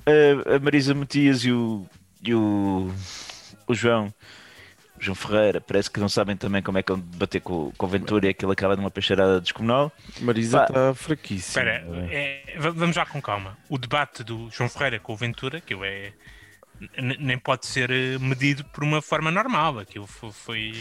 a, 0.06 0.56
a 0.56 0.58
Marisa 0.58 0.94
Matias 0.94 1.44
e 1.44 1.52
o, 1.52 1.84
e 2.22 2.34
o, 2.34 2.90
o 3.66 3.74
João. 3.74 4.14
João 4.98 5.14
Ferreira, 5.14 5.60
parece 5.60 5.90
que 5.90 5.98
não 6.00 6.08
sabem 6.08 6.36
também 6.36 6.62
como 6.62 6.78
é 6.78 6.82
que 6.82 6.92
vão 6.92 7.00
debater 7.00 7.40
com, 7.40 7.72
com 7.76 7.86
o 7.86 7.88
Ventura 7.88 8.26
e 8.26 8.30
aquilo 8.30 8.52
acaba 8.52 8.76
numa 8.76 8.90
peixeirada 8.90 9.40
descomunal. 9.40 9.92
Marisa 10.20 10.62
está 10.62 10.94
fraquíssima. 10.94 11.62
Espera, 11.64 11.84
é, 12.10 12.56
va- 12.58 12.70
vamos 12.70 12.94
já 12.94 13.04
com 13.04 13.20
calma. 13.20 13.58
O 13.68 13.76
debate 13.76 14.22
do 14.22 14.48
João 14.50 14.68
Ferreira 14.70 14.98
com 15.00 15.12
o 15.12 15.16
Ventura, 15.16 15.60
que 15.60 15.74
eu 15.74 15.84
é. 15.84 16.12
Nem 16.98 17.38
pode 17.38 17.66
ser 17.66 17.90
eh, 17.90 18.18
medido 18.18 18.64
por 18.64 18.82
uma 18.82 19.00
forma 19.00 19.30
normal. 19.30 19.78
Aquilo 19.78 20.06
fo- 20.06 20.32
foi 20.32 20.74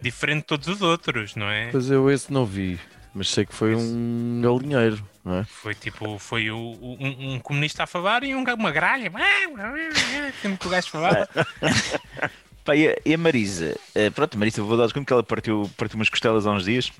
diferente 0.00 0.40
de 0.40 0.46
todos 0.46 0.68
os 0.68 0.82
outros, 0.82 1.34
não 1.36 1.48
é? 1.48 1.70
Pois 1.70 1.90
eu 1.90 2.10
esse 2.10 2.32
não 2.32 2.44
vi, 2.44 2.78
mas 3.14 3.28
sei 3.30 3.46
que 3.46 3.54
foi 3.54 3.74
um 3.74 4.40
galinheiro, 4.42 5.06
não 5.24 5.38
é? 5.38 5.44
Foi 5.44 5.74
tipo, 5.74 6.18
foi 6.18 6.50
o, 6.50 6.58
um, 6.58 7.34
um 7.34 7.38
comunista 7.40 7.84
a 7.84 7.86
falar 7.86 8.24
e 8.24 8.34
um, 8.34 8.42
uma 8.44 8.70
gralha. 8.70 9.10
Sempre 10.42 10.58
que 10.58 10.66
o 10.66 10.70
gajo 10.70 10.88
falava. 10.90 11.28
Pá, 12.64 12.76
e, 12.76 12.88
a, 12.88 12.96
e 13.04 13.14
a 13.14 13.18
Marisa? 13.18 13.76
Eh, 13.94 14.10
pronto, 14.10 14.34
a 14.34 14.38
Marisa, 14.38 14.62
vou 14.62 14.76
dar 14.76 14.90
conta 14.92 15.04
que 15.04 15.12
ela 15.12 15.22
partiu, 15.22 15.70
partiu 15.76 15.96
umas 15.96 16.08
costelas 16.08 16.46
há 16.46 16.52
uns 16.52 16.64
dias. 16.64 16.92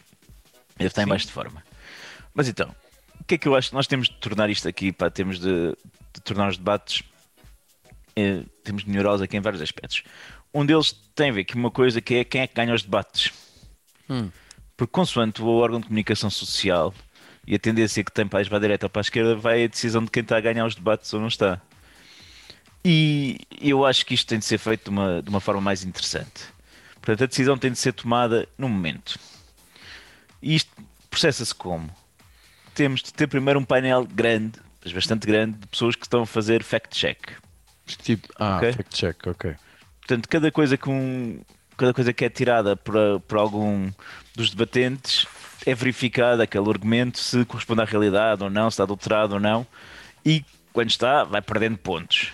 Deve 0.77 0.89
estar 0.89 1.03
em 1.03 1.07
baixo 1.07 1.27
de 1.27 1.33
forma. 1.33 1.63
Mas 2.35 2.49
então, 2.49 2.75
o 3.21 3.25
que 3.25 3.35
é 3.35 3.39
que 3.39 3.47
eu 3.47 3.55
acho 3.55 3.69
que 3.71 3.75
nós 3.75 3.87
temos 3.87 4.09
de 4.09 4.17
tornar 4.17 4.51
isto 4.51 4.67
aqui, 4.67 4.93
pá, 4.93 5.09
temos 5.11 5.39
de, 5.39 5.77
de 6.13 6.21
tornar 6.25 6.49
os 6.49 6.57
debates, 6.57 7.03
eh, 8.17 8.43
temos 8.65 8.85
de 8.85 8.91
melhorá-los 8.91 9.23
aqui 9.23 9.37
em 9.37 9.41
vários 9.41 9.63
aspectos. 9.63 10.03
Um 10.53 10.67
deles 10.67 10.93
tem 11.15 11.31
a 11.31 11.33
ver 11.33 11.45
com 11.45 11.59
uma 11.59 11.71
coisa 11.71 12.01
que 12.01 12.15
é 12.15 12.25
quem 12.25 12.41
é 12.41 12.47
que 12.47 12.55
ganha 12.55 12.75
os 12.75 12.83
debates. 12.83 13.33
Hum. 14.11 14.31
Porque 14.77 14.91
consoante 14.91 15.41
o 15.41 15.47
órgão 15.47 15.81
de 15.81 15.87
comunicação 15.87 16.29
social 16.29 16.93
e 17.47 17.55
a 17.55 17.59
tendência 17.59 18.03
que 18.03 18.13
tem 18.13 18.27
para 18.27 18.41
a 18.41 18.59
direita 18.59 18.87
ou 18.87 18.91
para 18.91 19.01
a 19.01 19.03
esquerda, 19.03 19.37
vai 19.37 19.65
a 19.65 19.67
decisão 19.67 20.05
de 20.05 20.11
quem 20.11 20.23
está 20.23 20.37
a 20.37 20.41
ganhar 20.41 20.67
os 20.67 20.75
debates 20.75 21.13
ou 21.13 21.21
não 21.21 21.29
está. 21.29 21.61
E 22.85 23.39
eu 23.61 23.87
acho 23.87 24.05
que 24.05 24.15
isto 24.15 24.27
tem 24.27 24.39
de 24.39 24.45
ser 24.45 24.59
feito 24.59 24.85
de 24.85 24.91
uma, 24.91 25.23
de 25.23 25.29
uma 25.31 25.41
forma 25.41 25.61
mais 25.61 25.85
interessante. 25.85 26.45
Portanto, 26.95 27.25
a 27.25 27.27
decisão 27.27 27.57
tem 27.57 27.71
de 27.71 27.79
ser 27.79 27.93
tomada 27.93 28.49
no 28.59 28.69
momento. 28.69 29.19
E 30.41 30.55
isto 30.55 30.71
processa-se 31.09 31.55
como? 31.55 31.89
Temos 32.75 33.03
de 33.03 33.13
ter 33.13 33.27
primeiro 33.29 33.61
um 33.61 33.65
painel 33.65 34.05
grande, 34.05 34.59
mas 34.83 34.93
bastante 34.93 35.27
grande, 35.27 35.59
de 35.59 35.67
pessoas 35.67 35.95
que 35.95 36.05
estão 36.05 36.23
a 36.23 36.27
fazer 36.27 36.63
fact-check. 36.63 37.19
Tipo, 37.87 38.29
ah, 38.39 38.57
Ok. 38.57 38.73
fact 38.73 38.97
check, 38.97 39.27
ok. 39.27 39.55
Portanto, 40.01 40.29
cada 40.29 40.51
coisa 40.51 40.77
que, 40.77 40.89
um, 40.89 41.41
cada 41.77 41.93
coisa 41.93 42.13
que 42.13 42.25
é 42.25 42.31
tirada 42.31 42.77
por, 42.77 42.95
por 43.27 43.39
algum 43.39 43.91
dos 44.35 44.51
debatentes 44.51 45.27
é 45.67 45.75
verificada 45.75 46.43
aquele 46.43 46.69
argumento 46.69 47.19
se 47.19 47.45
corresponde 47.45 47.83
à 47.83 47.85
realidade 47.85 48.43
ou 48.43 48.51
não, 48.51 48.71
se 48.71 48.75
está 48.75 48.85
adulterado 48.85 49.35
ou 49.35 49.41
não, 49.41 49.67
e 50.25 50.45
quando 50.73 50.91
está, 50.91 51.23
vai 51.25 51.43
perdendo 51.43 51.77
pontos. 51.79 52.33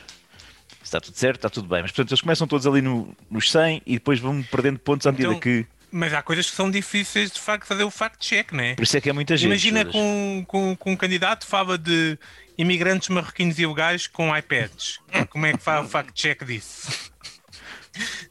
Está 0.89 1.03
tudo 1.03 1.19
certo, 1.19 1.37
está 1.37 1.51
tudo 1.51 1.69
bem. 1.69 1.83
Mas 1.83 1.91
portanto, 1.91 2.13
eles 2.13 2.21
começam 2.23 2.47
todos 2.47 2.67
ali 2.67 2.81
no, 2.81 3.15
nos 3.31 3.51
100 3.51 3.83
e 3.85 3.95
depois 3.95 4.19
vão 4.19 4.43
perdendo 4.43 4.79
pontos 4.79 5.07
à 5.07 5.13
medida 5.13 5.29
Então, 5.29 5.41
que. 5.41 5.67
Mas 5.91 6.15
há 6.15 6.23
coisas 6.23 6.49
que 6.49 6.57
são 6.57 6.71
difíceis 6.71 7.31
de 7.31 7.39
facto 7.39 7.67
fazer 7.67 7.85
o 7.85 7.91
fact-check, 7.91 8.53
não 8.53 8.65
é? 8.65 8.75
Por 8.75 8.85
isso 8.85 8.97
é 8.97 9.01
que 9.01 9.11
é 9.11 9.13
muita 9.13 9.37
gente. 9.37 9.49
Imagina 9.49 9.81
Judas. 9.81 9.93
com, 9.93 10.45
com, 10.47 10.77
com 10.77 10.93
um 10.93 10.97
candidato 10.97 11.47
fala 11.47 11.77
de 11.77 12.19
imigrantes 12.57 13.11
marroquinos 13.11 13.59
ilegais 13.59 14.07
com 14.07 14.35
iPads. 14.35 14.99
Como 15.29 15.45
é 15.45 15.53
que 15.53 15.59
faz 15.59 15.85
o 15.85 15.89
fact-check 15.89 16.43
disso? 16.45 17.11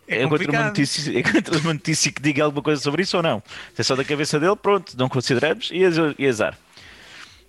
É, 0.08 0.26
contra 0.26 0.50
uma 0.50 0.64
notícia, 0.64 1.20
é 1.20 1.22
contra 1.22 1.58
uma 1.60 1.74
notícia 1.74 2.12
que 2.12 2.22
diga 2.22 2.44
alguma 2.44 2.64
coisa 2.64 2.82
sobre 2.82 3.04
isso 3.04 3.18
ou 3.18 3.24
não. 3.24 3.44
Se 3.76 3.82
é 3.82 3.84
só 3.84 3.96
da 3.96 4.04
cabeça 4.04 4.40
dele, 4.40 4.56
pronto, 4.56 4.98
não 4.98 5.10
consideramos 5.10 5.70
e 5.72 6.26
azar. 6.26 6.58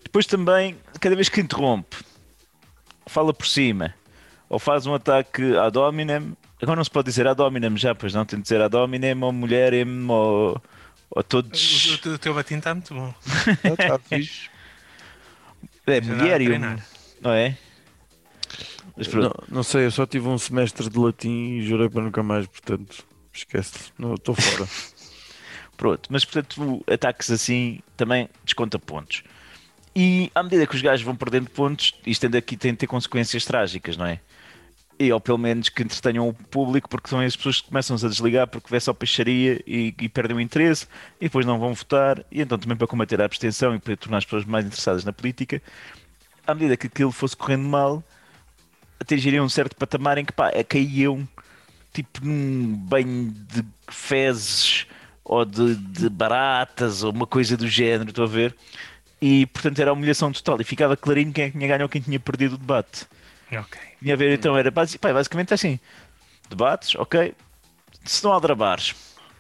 Depois 0.03 0.27
também, 0.27 0.77
cada 1.01 1.15
vez 1.15 1.29
que 1.29 1.41
interrompe, 1.41 1.97
fala 3.07 3.33
por 3.33 3.47
cima 3.47 3.95
ou 4.49 4.59
faz 4.59 4.87
um 4.87 4.95
ataque 4.95 5.57
ad 5.57 5.77
hominem, 5.79 6.37
agora 6.63 6.77
não 6.77 6.85
se 6.85 6.91
pode 6.91 7.07
dizer 7.07 7.27
ad 7.27 7.41
hominem 7.41 7.77
já, 7.77 7.95
pois 7.95 8.15
não 8.15 8.25
tem 8.25 8.39
de 8.39 8.43
dizer 8.45 8.61
ad 8.61 8.75
hominem 8.77 9.23
ou 9.23 9.33
mulherem 9.33 9.87
ou, 10.11 10.51
ou 11.11 11.21
O, 11.21 11.23
todos. 11.23 11.99
o- 12.05 12.11
o 12.15 12.19
teu 12.19 12.35
batim 12.35 12.57
está 12.59 12.75
muito 12.75 12.95
bom. 12.95 13.15
Está 13.65 13.77
tá 13.89 13.99
fixe. 13.99 14.49
É 15.87 15.99
a 15.99 16.03
mulher 16.03 16.41
e 16.41 16.47
treinar. 16.47 16.87
não 17.21 17.33
é? 17.33 17.57
Não, 19.15 19.33
não 19.49 19.63
sei, 19.63 19.87
eu 19.87 19.91
só 19.91 20.05
tive 20.07 20.27
um 20.29 20.37
semestre 20.39 20.89
de 20.91 20.99
latim 20.99 21.59
e 21.59 21.63
jurei 21.63 21.89
para 21.89 22.03
nunca 22.03 22.23
mais, 22.23 22.47
portanto, 22.47 23.05
esquece. 23.33 23.93
Não, 23.99 24.15
estou 24.15 24.35
fora. 24.35 24.69
Pronto, 25.77 26.09
mas 26.11 26.25
portanto, 26.25 26.83
ataques 26.93 27.31
assim 27.31 27.79
também 27.97 28.29
desconta 28.45 28.79
pontos. 28.81 29.23
E 29.95 30.31
à 30.35 30.43
medida 30.43 30.67
que 30.67 30.75
os 30.75 30.83
gajos 30.83 31.05
vão 31.07 31.15
perdendo 31.15 31.49
pontos, 31.51 31.95
isto 32.05 32.25
ainda 32.27 32.39
aqui 32.39 32.57
tem 32.57 32.73
de 32.73 32.79
ter 32.79 32.87
consequências 32.89 33.45
trágicas, 33.45 33.97
não 33.97 34.07
é? 34.07 34.21
E 34.99 35.13
ou 35.13 35.21
pelo 35.21 35.39
menos 35.39 35.69
que 35.69 35.83
entretenham 35.83 36.29
o 36.29 36.35
público, 36.35 36.89
porque 36.89 37.09
são 37.09 37.21
as 37.21 37.37
pessoas 37.37 37.61
que 37.61 37.69
começam-se 37.69 38.05
a 38.05 38.09
desligar 38.09 38.49
porque 38.49 38.69
vê 38.69 38.81
só 38.81 38.93
peixaria 38.93 39.63
e, 39.67 39.95
e 40.01 40.09
perdem 40.09 40.37
o 40.37 40.41
interesse 40.41 40.87
e 41.21 41.25
depois 41.25 41.47
não 41.47 41.59
vão 41.59 41.73
votar. 41.73 42.25
E 42.33 42.41
então 42.41 42.59
também 42.59 42.77
para 42.77 42.87
combater 42.87 43.21
a 43.21 43.25
abstenção 43.25 43.75
e 43.75 43.79
para 43.79 43.97
tornar 43.97 44.19
as 44.19 44.25
pessoas 44.25 44.45
mais 44.45 44.67
interessadas 44.67 45.05
na 45.05 45.13
política, 45.13 45.63
à 46.47 46.55
medida 46.55 46.77
que 46.77 46.89
aquilo 46.89 47.13
fosse 47.13 47.37
correndo 47.37 47.69
mal, 47.69 48.03
atingiriam 48.99 49.45
um 49.45 49.49
certo 49.49 49.77
patamar 49.77 50.19
em 50.19 50.25
que 50.25 50.33
pá, 50.33 50.51
caíam 50.65 51.29
tipo 51.93 52.25
num 52.25 52.75
banho 52.77 53.31
de 53.31 53.65
fezes 53.89 54.87
ou 55.25 55.45
de, 55.45 55.75
de 55.77 56.09
baratas 56.09 57.03
ou 57.03 57.13
uma 57.13 57.27
coisa 57.27 57.57
do 57.57 57.69
género, 57.69 58.11
estou 58.11 58.25
a 58.25 58.29
ver? 58.29 58.55
E 59.21 59.47
portanto 59.47 59.79
era 59.79 59.91
a 59.91 59.93
humilhação 59.93 60.33
total 60.33 60.61
e 60.61 60.65
ficava 60.65 60.97
clarinho 60.97 61.33
quem 61.33 61.45
é 61.45 61.51
tinha 61.51 61.69
ganho 61.69 61.83
ou 61.83 61.89
quem 61.89 62.01
tinha 62.01 62.19
perdido 62.19 62.55
o 62.55 62.59
debate. 62.59 63.07
Ok. 63.53 63.81
Tinha 64.01 64.15
a 64.15 64.17
ver 64.17 64.33
então, 64.33 64.57
era 64.57 64.71
pá, 64.71 64.85
basicamente 65.13 65.55
assim: 65.55 65.79
debates, 66.49 66.95
ok, 66.97 67.35
se 68.05 68.23
não 68.25 68.33
há 68.33 68.39
drabares, 68.39 68.95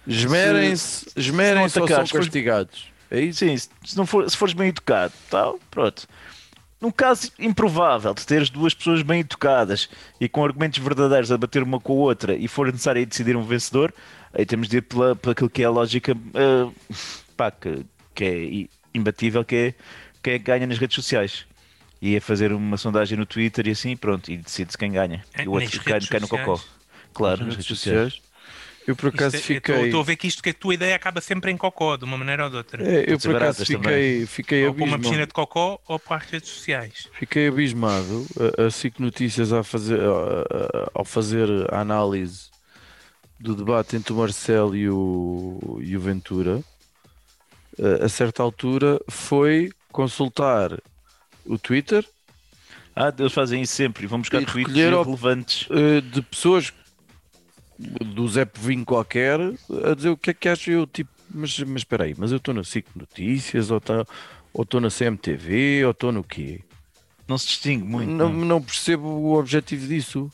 Esmerem-se, 0.09 1.07
esmerem-se 1.15 1.79
ou 1.79 1.87
são 1.87 2.07
castigados. 2.07 2.91
É 3.11 3.21
isso? 3.21 3.41
sim, 3.41 3.57
se, 3.57 3.97
não 3.97 4.07
for, 4.07 4.29
se 4.29 4.37
fores 4.37 4.55
bem 4.55 4.69
educado, 4.69 5.13
tal, 5.31 5.59
pronto. 5.71 6.09
Num 6.81 6.91
caso 6.91 7.31
improvável 7.39 8.15
de 8.15 8.25
teres 8.25 8.49
duas 8.49 8.73
pessoas 8.73 9.03
bem 9.03 9.21
educadas 9.21 9.89
e 10.21 10.29
com 10.29 10.45
argumentos 10.45 10.79
verdadeiros 10.79 11.31
a 11.31 11.37
bater 11.37 11.63
uma 11.63 11.81
com 11.81 11.93
a 11.93 11.97
outra 11.97 12.37
e 12.37 12.47
for 12.49 12.67
necessário 12.69 13.01
aí 13.01 13.07
decidir 13.07 13.37
um 13.37 13.43
vencedor, 13.43 13.93
aí 14.33 14.47
temos 14.47 14.69
de 14.69 14.79
ir 14.79 14.83
pela, 14.83 15.17
pela 15.17 15.33
aquilo 15.33 15.51
que 15.51 15.63
é 15.63 15.67
a 15.67 15.71
lógica 15.71 16.17
ah, 16.35 16.71
pá, 17.37 17.51
que, 17.51 17.85
que 18.15 18.25
é 18.25 18.97
imbatível, 18.97 19.45
que 19.45 19.57
é 19.57 19.75
quem 20.23 20.35
é 20.35 20.39
que 20.39 20.45
ganha 20.45 20.67
nas 20.67 20.79
redes 20.79 20.95
sociais. 20.95 21.47
E 22.01 22.15
é 22.15 22.21
fazer 22.21 22.53
uma 22.53 22.77
sondagem 22.77 23.19
no 23.19 23.27
Twitter 23.27 23.67
e 23.67 23.71
assim, 23.73 23.97
pronto, 23.97 24.31
e 24.31 24.37
decide-se 24.37 24.79
quem 24.79 24.93
ganha. 24.93 25.25
É, 25.35 25.43
E 25.45 25.49
o 25.49 25.53
outro 25.53 25.83
cai, 25.83 26.01
cai 26.01 26.21
no 26.21 26.29
cocó. 26.29 26.61
Claro, 27.13 27.45
nas 27.45 27.57
redes 27.57 27.67
sociais. 27.67 28.21
Eu 28.87 28.97
por 28.97 29.09
acaso 29.09 29.37
é- 29.37 29.41
fiquei. 29.41 29.87
Estou 29.87 30.01
a 30.01 30.05
ver 30.05 30.17
que 30.17 30.27
isto 30.27 30.43
que 30.43 30.49
a 30.49 30.55
tua 30.55 30.73
ideia 30.73 30.95
acaba 30.97 31.21
sempre 31.21 31.51
em 31.51 31.57
cocó, 31.59 31.97
de 31.99 32.05
uma 32.05 32.17
maneira 32.17 32.45
ou 32.45 32.51
de 32.51 32.57
outra. 32.57 32.83
É, 32.83 33.05
eu 33.13 33.19
por 33.19 33.37
acaso 33.37 33.67
fiquei, 33.67 34.25
fiquei, 34.25 34.65
ou 34.67 34.73
para 34.73 34.85
uma 34.85 34.97
piscina 34.99 35.17
abismado, 35.25 35.27
de 35.29 35.35
cocó 35.35 35.79
ou 35.87 35.99
para 35.99 36.17
as 36.17 36.31
redes 36.31 36.49
sociais. 36.49 37.09
fiquei 37.13 37.49
abismado. 37.49 38.27
A, 38.59 38.67
a 38.67 38.71
SIC 38.71 38.99
Notícias 39.01 39.53
a 39.53 39.63
fazer, 39.63 40.01
a- 40.01 40.05
a- 40.05 40.91
ao 40.95 41.05
fazer 41.05 41.49
a 41.71 41.81
análise 41.81 42.49
do 43.39 43.55
debate 43.55 43.95
entre 43.97 44.13
o 44.13 44.17
Marcelo 44.17 44.75
e 44.75 44.89
o, 44.89 45.79
e 45.83 45.95
o 45.97 46.01
Ventura, 46.01 46.63
a, 48.01 48.07
a 48.07 48.09
certa 48.09 48.43
altura 48.43 48.99
foi 49.09 49.71
consultar 49.93 50.71
o 51.49 51.59
Twitter 51.59 52.05
Ah, 52.95 53.13
eles 53.19 53.33
fazem 53.33 53.63
isso 53.63 53.75
sempre 53.75 54.05
e 54.05 54.07
vão 54.07 54.21
buscar 54.21 54.45
tweets 54.45 54.75
relevantes. 54.75 55.67
eh, 55.71 56.01
de 56.01 56.23
pessoas 56.23 56.73
do 57.79 58.27
Zé 58.29 58.45
Povinho 58.45 58.85
qualquer 58.85 59.39
a 59.85 59.95
dizer 59.95 60.09
o 60.11 60.17
que 60.17 60.31
é 60.31 60.35
que 60.35 60.49
acha 60.49 60.71
eu 60.71 60.87
tipo, 60.87 61.11
mas, 61.33 61.59
mas 61.61 61.81
espera 61.83 62.05
aí, 62.05 62.15
mas 62.19 62.31
eu 62.33 62.39
estou 62.39 62.53
na 62.55 62.65
SIC 62.65 62.87
Notícias 62.97 63.71
ou 63.71 63.81
tá- 63.81 64.05
ou 64.53 64.63
estou 64.65 64.81
na 64.81 64.91
CMTV 64.91 65.85
ou 65.85 65.91
estou 65.93 66.11
no 66.11 66.25
quê? 66.25 66.61
Não 67.29 67.37
se 67.39 67.47
distingue 67.49 67.85
muito. 67.85 68.11
Não, 68.11 68.33
não. 68.33 68.45
não 68.45 68.63
percebo 68.63 69.07
o 69.07 69.39
objetivo 69.39 69.87
disso. 69.87 70.31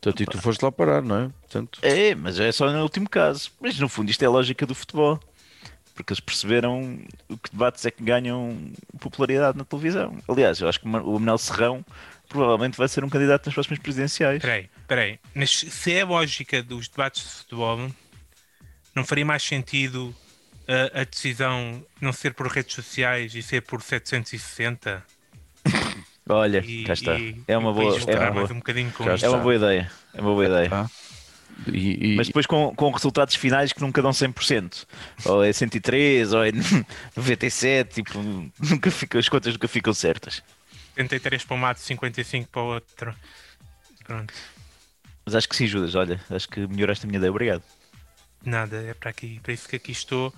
Portanto, 0.00 0.20
e 0.22 0.26
tu 0.26 0.36
foste 0.42 0.60
lá 0.62 0.72
parar, 0.72 1.00
não 1.00 1.16
é? 1.16 1.28
Portanto, 1.42 1.78
É, 1.80 2.12
mas 2.14 2.40
é 2.40 2.50
só 2.50 2.68
no 2.70 2.82
último 2.82 3.08
caso. 3.08 3.52
Mas 3.60 3.78
no 3.78 3.88
fundo 3.88 4.10
isto 4.10 4.20
é 4.22 4.26
a 4.26 4.30
lógica 4.30 4.66
do 4.66 4.74
futebol. 4.74 5.20
Porque 5.94 6.12
eles 6.12 6.20
perceberam 6.20 6.98
o 7.28 7.36
que 7.36 7.50
debates 7.50 7.84
é 7.84 7.90
que 7.90 8.02
ganham 8.02 8.72
popularidade 8.98 9.58
na 9.58 9.64
televisão. 9.64 10.16
Aliás, 10.26 10.58
eu 10.60 10.68
acho 10.68 10.80
que 10.80 10.86
o 10.86 10.90
Manuel 10.90 11.38
Serrão 11.38 11.84
provavelmente 12.28 12.78
vai 12.78 12.88
ser 12.88 13.04
um 13.04 13.10
candidato 13.10 13.46
nas 13.46 13.54
próximas 13.54 13.78
presidenciais. 13.78 14.36
Espera 14.36 14.54
aí, 14.54 14.70
espera 14.80 15.00
aí. 15.02 15.18
Mas 15.34 15.50
se 15.50 15.92
é 15.92 16.00
a 16.00 16.06
lógica 16.06 16.62
dos 16.62 16.88
debates 16.88 17.22
de 17.22 17.28
futebol, 17.28 17.90
não 18.94 19.04
faria 19.04 19.24
mais 19.24 19.42
sentido 19.42 20.14
uh, 20.62 21.00
a 21.00 21.04
decisão 21.04 21.84
não 22.00 22.12
ser 22.12 22.32
por 22.34 22.46
redes 22.46 22.74
sociais 22.74 23.34
e 23.34 23.42
ser 23.42 23.60
por 23.62 23.82
760? 23.82 25.04
Olha, 26.28 26.64
E, 26.64 26.84
cá 26.84 26.92
está. 26.92 27.14
e- 27.18 27.42
é 27.46 27.58
uma 27.58 27.72
boa, 27.72 27.98
é 28.06 28.18
uma 28.18 28.30
boa, 28.30 28.44
um 28.52 29.16
é 29.20 29.28
uma 29.28 29.38
boa 29.38 29.54
ideia. 29.54 29.90
É 30.14 30.20
uma 30.20 30.30
boa 30.32 30.46
ideia. 30.46 30.70
E, 31.72 32.12
e- 32.12 32.16
Mas 32.16 32.26
depois 32.26 32.46
com, 32.46 32.74
com 32.74 32.90
resultados 32.90 33.34
finais 33.34 33.72
que 33.72 33.80
nunca 33.80 34.02
dão 34.02 34.10
100%. 34.10 34.86
Ou 35.26 35.44
é 35.44 35.52
103, 35.52 36.32
ou 36.32 36.44
é 36.44 36.52
97, 37.16 38.02
tipo, 38.02 38.18
nunca 38.58 38.90
fica, 38.90 39.18
as 39.18 39.28
contas 39.28 39.52
nunca 39.52 39.68
ficam 39.68 39.94
certas. 39.94 40.42
73 40.96 41.44
para 41.44 41.56
um 41.56 41.60
lado, 41.60 41.78
55 41.78 42.48
para 42.48 42.62
o 42.62 42.66
outro. 42.66 43.14
Pronto. 44.04 44.34
Mas 45.24 45.34
acho 45.34 45.48
que 45.48 45.56
sim, 45.56 45.66
Judas. 45.66 45.94
Olha, 45.94 46.20
acho 46.30 46.48
que 46.48 46.66
melhoraste 46.66 47.06
a 47.06 47.08
minha 47.08 47.18
ideia. 47.18 47.30
Obrigado. 47.30 47.62
Nada, 48.44 48.82
é 48.82 48.92
para 48.92 49.10
aqui, 49.10 49.38
para 49.40 49.52
isso 49.52 49.68
que 49.68 49.76
aqui 49.76 49.92
estou. 49.92 50.28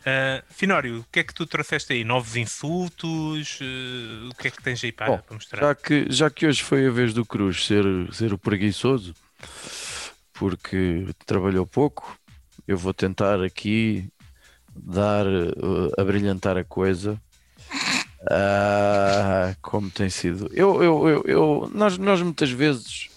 Uh, 0.00 0.42
Finório, 0.50 1.00
o 1.00 1.04
que 1.12 1.20
é 1.20 1.24
que 1.24 1.34
tu 1.34 1.46
trouxeste 1.46 1.92
aí? 1.92 2.02
Novos 2.04 2.36
insultos? 2.36 3.60
Uh, 3.60 4.28
o 4.30 4.34
que 4.34 4.48
é 4.48 4.50
que 4.50 4.62
tens 4.62 4.82
aí 4.82 4.90
para, 4.90 5.06
Bom, 5.06 5.18
para 5.18 5.34
mostrar? 5.34 5.60
Já 5.60 5.74
que, 5.74 6.06
já 6.10 6.30
que 6.30 6.46
hoje 6.46 6.62
foi 6.62 6.86
a 6.86 6.90
vez 6.90 7.12
do 7.14 7.24
Cruz 7.24 7.64
ser, 7.66 7.84
ser 8.12 8.32
o 8.32 8.38
preguiçoso, 8.38 9.14
porque 10.38 11.06
trabalhou 11.26 11.66
pouco, 11.66 12.16
eu 12.66 12.76
vou 12.78 12.94
tentar 12.94 13.42
aqui 13.42 14.08
dar, 14.74 15.26
uh, 15.26 15.92
a 15.98 16.04
brilhantar 16.04 16.56
a 16.56 16.64
coisa. 16.64 17.20
Ah, 18.30 19.54
como 19.62 19.90
tem 19.90 20.10
sido. 20.10 20.50
Eu, 20.52 20.82
eu, 20.82 21.08
eu, 21.08 21.22
eu- 21.24 21.70
nós, 21.72 21.96
nós 21.98 22.20
muitas 22.20 22.50
vezes 22.50 23.08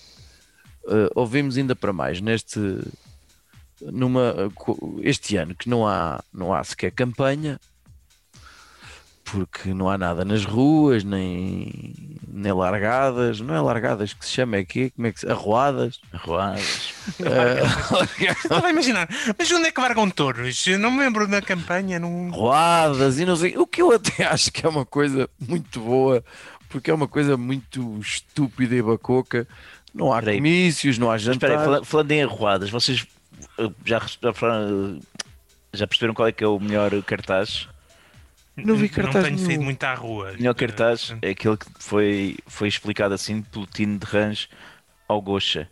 uh, 0.85 1.09
ouvimos 1.15 1.57
ainda 1.57 1.75
para 1.75 1.91
mais 1.91 2.21
neste 2.21 2.59
numa 3.81 4.33
uh, 4.67 4.99
este 5.01 5.37
ano 5.37 5.55
que 5.55 5.67
não 5.67 5.87
há 5.87 6.23
não 6.31 6.53
há 6.53 6.63
sequer 6.63 6.91
campanha 6.91 7.59
porque 9.31 9.73
não 9.73 9.89
há 9.89 9.97
nada 9.97 10.25
nas 10.25 10.43
ruas 10.43 11.03
nem 11.03 11.93
nem 12.27 12.51
largadas 12.51 13.39
não 13.39 13.55
é 13.55 13.61
largadas 13.61 14.13
que 14.13 14.25
se 14.25 14.31
chama 14.31 14.57
é 14.57 14.65
quê 14.65 14.91
como 14.95 15.07
é 15.07 15.11
que 15.11 15.19
se 15.21 15.29
arruadas 15.29 15.99
Arruadas. 16.11 16.93
Estava 18.43 18.67
a 18.67 18.69
imaginar, 18.69 19.07
mas 19.37 19.51
onde 19.51 19.67
é 19.67 19.71
que 19.71 19.79
largam 19.81 20.09
touros? 20.09 20.65
Eu 20.67 20.77
não 20.79 20.91
me 20.91 20.99
lembro 20.99 21.27
da 21.27 21.41
campanha. 21.41 21.99
Não... 21.99 22.29
rodadas 22.29 23.19
e 23.19 23.25
não 23.25 23.35
sei. 23.35 23.57
O 23.57 23.65
que 23.65 23.81
eu 23.81 23.91
até 23.91 24.25
acho 24.27 24.51
que 24.51 24.65
é 24.65 24.69
uma 24.69 24.85
coisa 24.85 25.29
muito 25.39 25.79
boa, 25.79 26.23
porque 26.69 26.91
é 26.91 26.93
uma 26.93 27.07
coisa 27.07 27.37
muito 27.37 27.97
estúpida 27.99 28.75
e 28.75 28.81
bacoca. 28.81 29.47
Não 29.93 30.11
há 30.13 30.19
Peraí. 30.19 30.37
comícios, 30.37 30.97
não 30.97 31.09
há 31.09 31.13
Mas 31.13 31.21
jantar. 31.23 31.49
espera 31.49 31.59
aí, 31.59 31.65
fala- 31.65 31.85
falando 31.85 32.11
em 32.11 32.23
arruadas, 32.23 32.69
vocês 32.69 33.05
uh, 33.59 33.73
já, 33.85 33.99
já, 33.99 34.33
já 35.73 35.87
perceberam 35.87 36.13
qual 36.13 36.27
é 36.27 36.31
que 36.31 36.43
é 36.43 36.47
o 36.47 36.59
melhor 36.59 36.91
cartaz? 37.03 37.67
Não 38.65 38.75
vi 38.75 38.89
cartaz 38.89 39.25
tenho 39.25 39.35
nenhum. 39.35 39.47
saído 39.47 39.63
muito 39.63 39.83
à 39.83 39.93
rua. 39.93 40.31
O 40.31 40.33
melhor 40.37 40.53
cartaz 40.55 41.13
é 41.21 41.29
aquele 41.29 41.57
que 41.57 41.65
foi, 41.79 42.37
foi 42.47 42.67
explicado 42.67 43.13
assim 43.13 43.41
pelo 43.41 43.65
Tino 43.65 43.97
de 43.99 44.05
Range 44.05 44.47
ao 45.07 45.21
Gocha. 45.21 45.67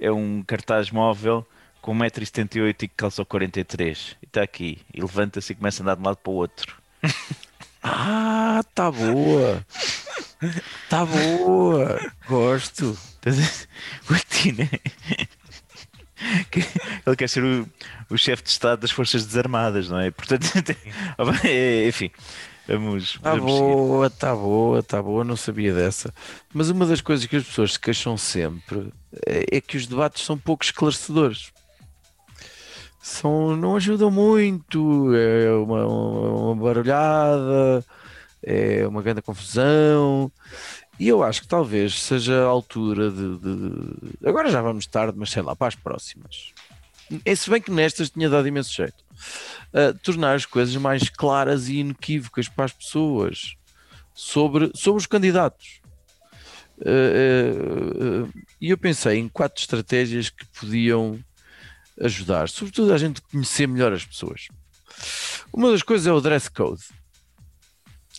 É 0.00 0.10
um 0.10 0.42
cartaz 0.46 0.90
móvel 0.90 1.46
com 1.80 1.94
1,78m 1.96 2.68
e 2.70 2.74
que 2.74 2.88
calça 2.88 3.22
o 3.22 3.26
43. 3.26 4.16
E 4.22 4.26
está 4.26 4.42
aqui. 4.42 4.78
E 4.92 5.00
levanta-se 5.00 5.52
e 5.52 5.56
começa 5.56 5.82
a 5.82 5.84
andar 5.84 5.94
de 5.96 6.02
um 6.02 6.04
lado 6.04 6.16
para 6.18 6.30
o 6.30 6.34
outro. 6.34 6.76
Ah, 7.88 8.64
tá 8.74 8.90
boa. 8.90 9.64
Tá 10.88 11.06
boa. 11.06 12.00
Gosto. 12.28 12.98
O 14.10 14.14
Tino. 14.28 14.68
Ele 17.06 17.16
quer 17.16 17.28
ser 17.28 17.44
o, 17.44 17.68
o 18.10 18.16
chefe 18.16 18.42
de 18.42 18.50
Estado 18.50 18.80
das 18.80 18.90
Forças 18.90 19.26
Desarmadas, 19.26 19.88
não 19.88 19.98
é? 19.98 20.10
Portanto, 20.10 20.46
é, 21.44 21.88
enfim, 21.88 22.10
vamos. 22.66 23.18
Tá 23.22 23.34
vamos 23.34 23.52
boa, 23.52 24.10
tá 24.10 24.34
boa, 24.34 24.82
tá 24.82 25.02
boa. 25.02 25.24
Não 25.24 25.36
sabia 25.36 25.74
dessa. 25.74 26.12
Mas 26.52 26.70
uma 26.70 26.86
das 26.86 27.00
coisas 27.00 27.26
que 27.26 27.36
as 27.36 27.44
pessoas 27.44 27.74
se 27.74 27.80
queixam 27.80 28.16
sempre 28.16 28.92
é 29.26 29.56
é 29.56 29.60
que 29.60 29.76
os 29.76 29.86
debates 29.86 30.24
são 30.24 30.36
pouco 30.36 30.64
esclarecedores. 30.64 31.52
São, 33.00 33.56
não 33.56 33.76
ajudam 33.76 34.10
muito, 34.10 35.14
é 35.14 35.52
uma, 35.52 35.86
uma 35.86 36.56
barulhada, 36.56 37.84
é 38.42 38.84
uma 38.86 39.00
grande 39.00 39.22
confusão. 39.22 40.30
E 40.98 41.08
eu 41.08 41.22
acho 41.22 41.42
que 41.42 41.48
talvez 41.48 42.00
seja 42.00 42.42
a 42.42 42.46
altura 42.46 43.10
de, 43.10 43.38
de- 43.38 44.28
Agora 44.28 44.50
já 44.50 44.62
vamos 44.62 44.86
tarde, 44.86 45.14
mas 45.18 45.30
sei 45.30 45.42
lá, 45.42 45.54
para 45.54 45.68
as 45.68 45.74
próximas. 45.74 46.52
É, 47.24 47.34
se 47.34 47.48
bem 47.50 47.60
que 47.60 47.70
nestas 47.70 48.10
tinha 48.10 48.28
dado 48.28 48.48
imenso 48.48 48.72
jeito. 48.72 49.04
a 49.72 49.92
tornar 50.02 50.34
as 50.34 50.46
coisas 50.46 50.74
mais 50.76 51.08
claras 51.08 51.68
e 51.68 51.76
inequívocas 51.76 52.48
para 52.48 52.64
as 52.64 52.72
pessoas 52.72 53.54
sobre, 54.14 54.70
sobre 54.74 55.00
os 55.00 55.06
candidatos. 55.06 55.80
Eh, 56.80 58.26
eh, 58.34 58.40
E 58.60 58.70
eu 58.70 58.78
pensei 58.78 59.18
em 59.18 59.28
quatro 59.28 59.60
estratégias 59.60 60.30
que 60.30 60.44
podiam 60.46 61.18
ajudar, 62.00 62.48
sobretudo 62.48 62.92
a 62.92 62.98
gente 62.98 63.20
conhecer 63.22 63.66
melhor 63.66 63.92
as 63.92 64.04
pessoas. 64.04 64.48
Uma 65.52 65.70
das 65.70 65.82
coisas 65.82 66.06
é 66.06 66.12
o 66.12 66.20
dress 66.20 66.50
code. 66.50 66.82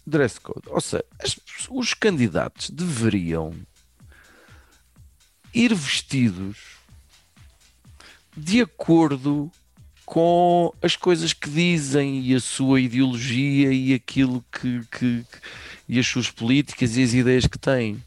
Dress 0.10 0.40
code. 0.40 0.62
Ou 0.68 0.80
seja, 0.80 1.04
as- 1.22 1.38
os 1.70 1.94
candidatos 1.94 2.70
deveriam 2.70 3.54
ir 5.54 5.74
vestidos 5.74 6.58
de 8.36 8.62
acordo 8.62 9.52
com 10.06 10.72
as 10.82 10.96
coisas 10.96 11.34
que 11.34 11.50
dizem 11.50 12.22
e 12.22 12.34
a 12.36 12.40
sua 12.40 12.80
ideologia 12.80 13.74
e 13.74 13.94
aquilo 13.94 14.44
que, 14.52 14.80
que- 14.86 15.24
que- 15.24 15.40
e 15.90 16.00
as 16.00 16.08
suas 16.08 16.30
políticas 16.32 16.96
e 16.96 17.04
as 17.04 17.14
ideias 17.14 17.46
que 17.46 17.58
têm. 17.60 18.02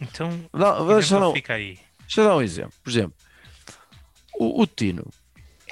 Então, 0.00 0.28
Não, 0.52 0.86
deixa, 0.88 1.18
não, 1.18 1.32
fica 1.32 1.54
aí. 1.54 1.78
deixa 2.00 2.20
eu 2.20 2.24
dar 2.26 2.36
um 2.36 2.42
exemplo. 2.42 2.74
Por 2.82 2.90
exemplo, 2.90 3.14
o, 4.38 4.62
o 4.62 4.66
Tino. 4.66 5.06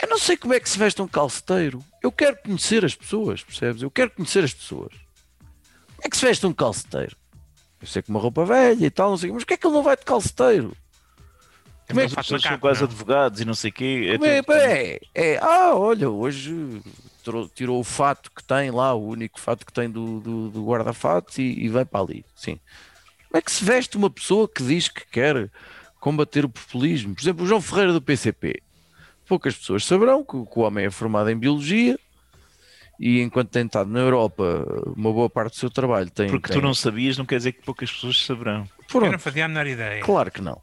Eu 0.00 0.08
não 0.08 0.18
sei 0.18 0.36
como 0.36 0.54
é 0.54 0.60
que 0.60 0.68
se 0.70 0.78
veste 0.78 1.02
um 1.02 1.08
calceteiro. 1.08 1.84
Eu 2.02 2.10
quero 2.10 2.36
conhecer 2.38 2.84
as 2.84 2.94
pessoas, 2.94 3.42
percebes? 3.44 3.82
Eu 3.82 3.90
quero 3.90 4.10
conhecer 4.12 4.42
as 4.44 4.54
pessoas. 4.54 4.92
É 6.02 6.08
que 6.08 6.16
se 6.16 6.24
veste 6.24 6.46
um 6.46 6.52
calceteiro? 6.52 7.16
Eu 7.80 7.86
sei 7.86 8.02
que 8.02 8.10
uma 8.10 8.20
roupa 8.20 8.44
velha 8.44 8.86
e 8.86 8.90
tal, 8.90 9.10
não 9.10 9.16
sei, 9.16 9.30
mas 9.30 9.42
porquê 9.42 9.54
é 9.54 9.56
que 9.56 9.66
ele 9.66 9.74
não 9.74 9.82
vai 9.82 9.96
de 9.96 10.04
calceteiro? 10.04 10.76
Como 11.88 12.00
é 12.00 12.08
que 12.08 12.14
faz 12.14 12.26
são 12.26 12.58
quase 12.58 12.80
não? 12.80 12.88
advogados 12.88 13.40
e 13.40 13.44
não 13.44 13.54
sei 13.54 13.70
o 13.70 13.72
quê. 13.72 14.12
Como 14.18 14.24
é, 14.24 14.42
tudo- 14.42 14.54
é, 14.56 14.98
é, 15.14 15.38
ah, 15.38 15.74
olha, 15.74 16.08
hoje 16.08 16.80
tirou, 17.22 17.48
tirou 17.48 17.80
o 17.80 17.84
fato 17.84 18.30
que 18.30 18.42
tem 18.42 18.70
lá, 18.70 18.94
o 18.94 19.08
único 19.08 19.38
fato 19.38 19.66
que 19.66 19.72
tem 19.72 19.90
do, 19.90 20.20
do, 20.20 20.50
do 20.50 20.64
guarda-fatos 20.64 21.38
e, 21.38 21.42
e 21.42 21.68
vai 21.68 21.84
para 21.84 22.00
ali. 22.00 22.24
Sim. 22.34 22.58
Como 23.28 23.38
é 23.38 23.42
que 23.42 23.50
se 23.52 23.64
veste 23.64 23.96
uma 23.96 24.10
pessoa 24.10 24.48
que 24.48 24.62
diz 24.62 24.88
que 24.88 25.06
quer 25.06 25.50
combater 26.00 26.44
o 26.44 26.48
populismo? 26.48 27.14
Por 27.14 27.22
exemplo, 27.22 27.44
o 27.44 27.48
João 27.48 27.60
Ferreira 27.60 27.92
do 27.92 28.02
PCP. 28.02 28.62
Poucas 29.26 29.56
pessoas 29.56 29.84
saberão 29.84 30.24
que, 30.24 30.32
que 30.32 30.58
o 30.58 30.62
homem 30.62 30.86
é 30.86 30.90
formado 30.90 31.30
em 31.30 31.36
biologia 31.36 31.98
e 33.04 33.20
enquanto 33.20 33.48
tem 33.50 33.66
estado 33.66 33.90
na 33.90 33.98
Europa, 33.98 34.64
uma 34.96 35.12
boa 35.12 35.28
parte 35.28 35.54
do 35.54 35.58
seu 35.58 35.68
trabalho 35.70 36.08
tem. 36.10 36.28
Porque 36.30 36.52
tem... 36.52 36.60
tu 36.60 36.64
não 36.64 36.72
sabias, 36.72 37.18
não 37.18 37.26
quer 37.26 37.36
dizer 37.38 37.52
que 37.52 37.62
poucas 37.62 37.90
pessoas 37.90 38.24
saberão. 38.24 38.66
Pronto. 38.88 39.06
Eu 39.06 39.12
não 39.12 39.18
fazia 39.18 39.44
a 39.44 39.48
menor 39.48 39.66
ideia. 39.66 40.02
Claro 40.02 40.30
que 40.30 40.40
não. 40.40 40.60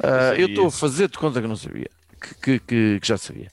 Sabia. 0.00 0.40
eu 0.40 0.48
estou 0.48 0.66
a 0.66 0.70
fazer 0.70 1.08
de 1.08 1.18
conta 1.18 1.40
que 1.40 1.46
não 1.48 1.56
sabia, 1.56 1.88
que, 2.20 2.34
que- 2.34 2.58
que- 2.60 3.00
que 3.00 3.06
já 3.08 3.16
sabia. 3.16 3.50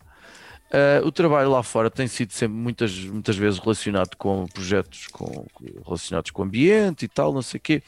Ah, 0.71 1.01
o 1.03 1.11
trabalho 1.11 1.49
lá 1.49 1.63
fora 1.63 1.89
tem 1.89 2.07
sido 2.07 2.31
sempre 2.31 2.57
muitas, 2.57 2.93
muitas 3.05 3.35
vezes 3.35 3.57
relacionado 3.59 4.15
com 4.17 4.45
projetos 4.47 5.07
com, 5.07 5.45
relacionados 5.85 6.29
com 6.31 6.41
o 6.41 6.45
ambiente 6.45 7.05
e 7.05 7.07
tal, 7.07 7.33
não 7.33 7.41
sei 7.41 7.57
o 7.57 7.61
quê. 7.61 7.81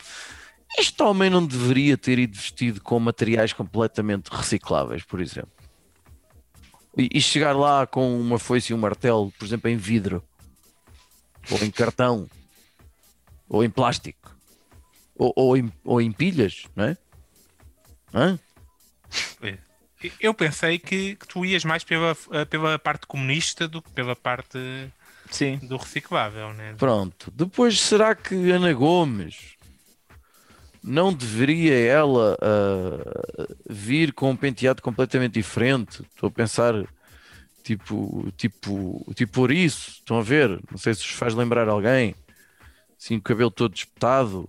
Este 0.80 1.04
homem 1.04 1.30
não 1.30 1.46
deveria 1.46 1.98
ter 1.98 2.18
ido 2.18 2.36
vestido 2.38 2.82
com 2.82 2.98
materiais 3.00 3.52
completamente 3.54 4.30
recicláveis, 4.30 5.04
por 5.04 5.20
exemplo. 5.22 5.52
E, 6.98 7.10
e 7.14 7.22
chegar 7.22 7.56
lá 7.56 7.88
com 7.88 8.20
uma 8.20 8.38
foice 8.38 8.72
e 8.72 8.76
um 8.76 8.80
martelo, 8.80 9.32
por 9.40 9.46
exemplo, 9.46 9.70
em 9.70 9.78
vidro, 9.78 10.24
ou 11.50 11.64
em 11.64 11.72
cartão, 11.72 12.30
ou 13.48 13.64
em 13.64 13.70
plástico, 13.70 14.36
ou, 15.16 15.32
ou 15.36 15.58
em, 15.58 15.72
ou 15.84 16.02
em 16.02 16.12
pilhas, 16.12 16.66
não 16.76 16.86
é? 16.86 16.98
Hã? 18.14 18.40
Eu 20.20 20.34
pensei 20.34 20.80
que, 20.80 21.16
que 21.16 21.28
tu 21.28 21.46
ias 21.46 21.64
mais 21.64 21.84
pela, 21.84 22.16
pela 22.50 22.80
parte 22.80 23.06
comunista 23.06 23.68
do 23.68 23.82
que 23.82 23.92
pela 23.92 24.16
parte 24.16 24.58
Sim. 25.30 25.58
do 25.58 25.78
reciclável, 25.78 26.54
né? 26.54 26.74
Pronto. 26.78 27.32
Depois, 27.32 27.80
será 27.80 28.16
que 28.16 28.52
Ana 28.52 28.74
Gomes 28.74 29.56
não 30.84 31.14
deveria 31.14 31.78
ela 31.78 32.38
ah, 32.42 33.56
vir 33.70 34.14
com 34.14 34.32
um 34.32 34.36
penteado 34.36 34.82
completamente 34.82 35.34
diferente? 35.34 36.02
Estou 36.14 36.28
a 36.28 36.32
pensar, 36.32 36.74
tipo, 37.64 38.32
tipo, 38.38 39.06
tipo 39.16 39.32
por 39.32 39.52
isso. 39.52 39.92
Estão 40.00 40.18
a 40.20 40.24
ver? 40.24 40.60
Não 40.72 40.78
sei 40.78 40.94
se 40.94 41.02
vos 41.02 41.12
faz 41.12 41.34
lembrar 41.34 41.68
alguém. 41.70 42.16
Assim, 43.00 43.18
o 43.18 43.22
cabelo 43.22 43.52
todo 43.52 43.76
espetado. 43.76 44.48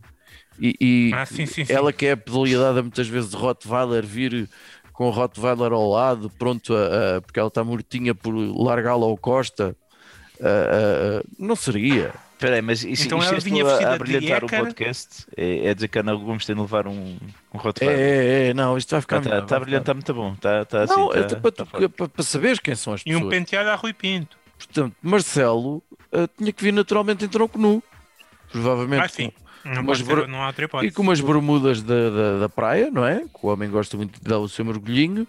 E, 0.59 0.75
e 0.81 1.11
Ah, 1.15 1.25
sim, 1.27 1.47
sim, 1.47 1.65
sim. 1.65 1.73
ela 1.73 1.93
que 1.93 2.07
é 2.07 2.13
apedalhada 2.13 2.83
muitas 2.83 3.09
vezes 3.09 3.31
de 3.31 3.37
Rottweiler 3.37 4.05
vir 4.05 4.49
com 4.93 5.07
o 5.07 5.11
Rottweiler 5.11 5.73
ao 5.73 5.89
lado, 5.89 6.31
pronto, 6.39 6.75
a, 6.75 7.17
a- 7.17 7.21
porque 7.23 7.39
ela 7.41 7.49
está 7.49 7.65
mortinha 7.65 8.15
por 8.15 8.33
largá-la 8.35 9.07
ao 9.07 9.17
Costa. 9.17 9.75
Ah, 10.41 11.23
não 11.39 11.57
seria. 11.57 12.13
Espera 12.43 12.57
aí, 12.57 12.63
mas 12.63 12.83
isso, 12.83 13.07
Então 13.07 13.19
isto 13.19 13.29
ela 13.29 13.37
é 13.37 13.41
vinha 13.41 13.65
tu 13.65 13.71
a, 13.71 13.95
a 13.95 13.99
brilhantar 13.99 14.45
o 14.45 14.49
podcast? 14.49 15.27
É, 15.37 15.67
é 15.69 15.75
dizer 15.75 15.87
que 15.87 15.99
a 15.99 16.01
Ana 16.01 16.15
Gomes 16.15 16.45
tem 16.45 16.57
de 16.57 16.61
levar 16.61 16.89
um, 16.89 16.93
um 16.93 17.19
É, 17.55 17.59
Rottweiler? 17.59 17.99
é, 17.99 18.49
é, 18.49 18.55
não, 18.55 18.77
isto 18.77 18.91
vai 18.91 19.01
ficar. 19.01 19.19
Está 19.19 19.31
tá, 19.43 19.47
vai 19.47 19.57
a 19.57 19.61
brilhantar 19.61 19.95
muito 19.95 20.13
bom. 20.13 20.33
Está 20.33 20.65
tá, 20.65 20.83
assim, 20.83 20.97
Não, 20.97 21.09
tá- 21.11 21.21
até 21.21 21.37
para, 21.37 21.53
tá 21.53 21.65
tu- 21.65 21.71
forte. 21.71 21.89
para- 21.91 22.09
para 22.09 22.25
saberes 22.25 22.59
quem 22.59 22.75
são 22.75 22.95
as 22.95 23.03
E 23.07 23.11
um 23.15 23.19
pessoas. 23.19 23.31
penteado 23.31 23.71
a 23.71 23.75
Rui 23.77 23.93
Pinto. 23.93 24.37
Portanto, 24.59 24.97
Marcelo 25.01 25.83
ah, 26.13 26.29
tinha 26.37 26.53
que 26.53 26.63
vir 26.65 26.73
naturalmente 26.73 27.25
em 27.25 27.29
tronco 27.29 27.59
nu. 27.59 27.81
Provavelmente 28.51 29.05
Ah, 29.05 29.09
sim. 29.09 29.31
Não, 29.65 29.95
ser, 29.95 30.27
não 30.27 30.43
há 30.43 30.49
outra 30.49 30.65
E 30.65 30.67
hipótese. 30.67 30.93
com 30.93 31.03
umas 31.03 31.21
bermudas 31.21 31.81
da, 31.83 32.11
da, 32.11 32.39
da 32.41 32.49
praia, 32.49 32.91
não 32.91 33.07
é? 33.07 33.21
Que 33.21 33.39
o 33.45 33.47
homem 33.49 33.71
gosta 33.71 33.97
muito 33.97 34.21
de 34.21 34.29
dar 34.29 34.39
o 34.41 34.49
seu 34.49 34.65
mergulhinho. 34.65 35.27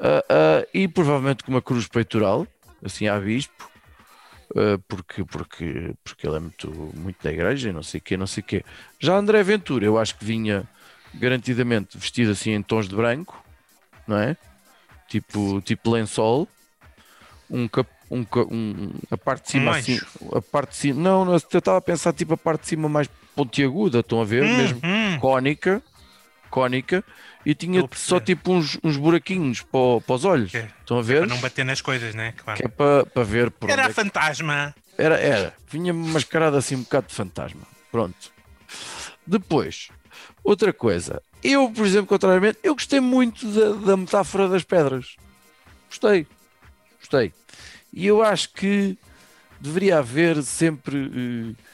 Ah, 0.00 0.24
ah, 0.30 0.66
e 0.72 0.88
provavelmente 0.88 1.44
com 1.44 1.50
uma 1.52 1.60
cruz 1.60 1.86
peitoral, 1.86 2.46
assim 2.82 3.06
a 3.06 3.20
bispo, 3.20 3.70
ah, 4.56 4.78
porque, 4.88 5.24
porque, 5.24 5.94
porque 6.04 6.26
ele 6.26 6.36
é 6.36 6.40
muito, 6.40 6.70
muito 6.94 7.18
da 7.22 7.32
igreja 7.32 7.70
e 7.70 7.72
não 7.72 7.82
sei 7.82 7.98
o 8.00 8.02
quê, 8.02 8.16
não 8.16 8.26
sei 8.26 8.42
o 8.42 8.46
quê. 8.46 8.64
Já 9.00 9.16
André 9.16 9.42
Ventura, 9.42 9.84
eu 9.84 9.98
acho 9.98 10.16
que 10.16 10.24
vinha 10.24 10.68
garantidamente 11.14 11.98
vestido 11.98 12.32
assim 12.32 12.52
em 12.52 12.62
tons 12.62 12.88
de 12.88 12.96
branco, 12.96 13.44
não 14.06 14.18
é? 14.18 14.36
Tipo, 15.08 15.60
tipo 15.62 15.90
lençol, 15.90 16.48
um, 17.50 17.68
cap, 17.68 17.88
um, 18.10 18.24
um- 18.50 18.90
a 19.10 19.16
parte 19.18 19.44
de 19.44 19.50
cima 19.52 19.70
Um 19.70 19.70
assim, 19.70 20.00
a 20.34 20.40
parte 20.42 20.70
de 20.70 20.76
cima, 20.76 21.00
não, 21.00 21.24
não, 21.24 21.32
eu 21.32 21.36
estava 21.38 21.78
a 21.78 21.80
pensar 21.80 22.12
tipo 22.12 22.34
a 22.34 22.36
parte 22.36 22.62
de 22.62 22.68
cima 22.68 22.88
mais 22.88 23.08
pontiaguda, 23.34 24.00
estão 24.00 24.20
a 24.20 24.24
ver? 24.24 24.44
Hum, 24.44 24.56
Mesmo 24.56 24.82
hum. 24.84 25.18
cónica, 25.20 25.82
cónica, 26.50 27.04
e 27.44 27.54
tinha 27.54 27.86
só 27.94 28.20
tipo 28.20 28.52
uns, 28.52 28.78
uns 28.82 28.96
buraquinhos 28.96 29.62
para, 29.62 29.80
o- 29.80 30.00
para 30.00 30.14
os 30.14 30.24
olhos. 30.24 30.48
Ok. 30.54 30.64
Estão 30.80 30.98
a 30.98 31.02
ver? 31.02 31.18
Para 31.20 31.26
não 31.34 31.40
bater 31.40 31.64
nas 31.64 31.80
coisas, 31.80 32.14
né? 32.14 32.32
Claro. 32.36 32.58
Que 32.60 32.66
é 32.66 32.68
para, 32.68 33.06
para 33.06 33.22
ver 33.24 33.50
por 33.50 33.68
Era 33.70 33.82
é 33.84 33.86
que- 33.88 33.92
fantasma. 33.94 34.74
era, 34.96 35.16
era. 35.18 35.54
Vinha 35.70 35.92
mascarado 35.92 36.56
assim 36.56 36.76
um 36.76 36.82
bocado 36.82 37.08
de 37.08 37.14
fantasma. 37.14 37.62
Pronto. 37.90 38.32
Depois, 39.26 39.88
outra 40.42 40.72
coisa. 40.72 41.22
Eu, 41.42 41.70
por 41.70 41.84
exemplo, 41.86 42.06
contrariamente, 42.06 42.58
eu 42.62 42.74
gostei 42.74 43.00
muito 43.00 43.46
da, 43.48 43.86
da 43.86 43.96
metáfora 43.96 44.48
das 44.48 44.62
pedras. 44.62 45.16
Gostei. 45.88 46.26
Gostei. 46.98 47.32
E 47.92 48.06
eu 48.06 48.22
acho 48.22 48.52
que 48.52 48.96
deveria 49.60 49.98
haver 49.98 50.42
sempre. 50.42 51.54
eh, 51.56 51.71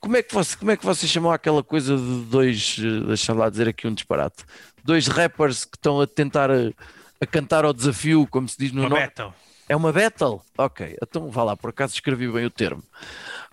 como, 0.00 0.16
é 0.16 0.22
que 0.22 0.34
você, 0.34 0.56
como 0.56 0.70
é 0.70 0.76
que 0.76 0.84
vocês 0.84 1.10
chamam 1.10 1.30
aquela 1.32 1.62
coisa 1.62 1.96
de 1.96 2.24
dois. 2.26 2.76
eh, 2.78 3.06
Deixa 3.06 3.32
lá 3.32 3.48
dizer 3.50 3.68
aqui 3.68 3.86
um 3.86 3.94
disparate. 3.94 4.44
Dois 4.84 5.06
rappers 5.06 5.64
que 5.64 5.76
estão 5.76 6.00
a 6.00 6.06
tentar 6.06 6.50
a, 6.50 6.70
a 7.20 7.26
cantar 7.26 7.64
ao 7.64 7.72
desafio, 7.72 8.26
como 8.26 8.48
se 8.48 8.56
diz 8.58 8.72
no 8.72 8.82
Uma 8.82 8.88
nome. 8.90 9.02
battle. 9.02 9.34
É 9.68 9.76
uma 9.76 9.92
battle? 9.92 10.42
Ok, 10.58 10.96
então 11.00 11.30
vá 11.30 11.44
lá, 11.44 11.56
por 11.56 11.70
acaso 11.70 11.94
escrevi 11.94 12.28
bem 12.28 12.44
o 12.44 12.50
termo. 12.50 12.82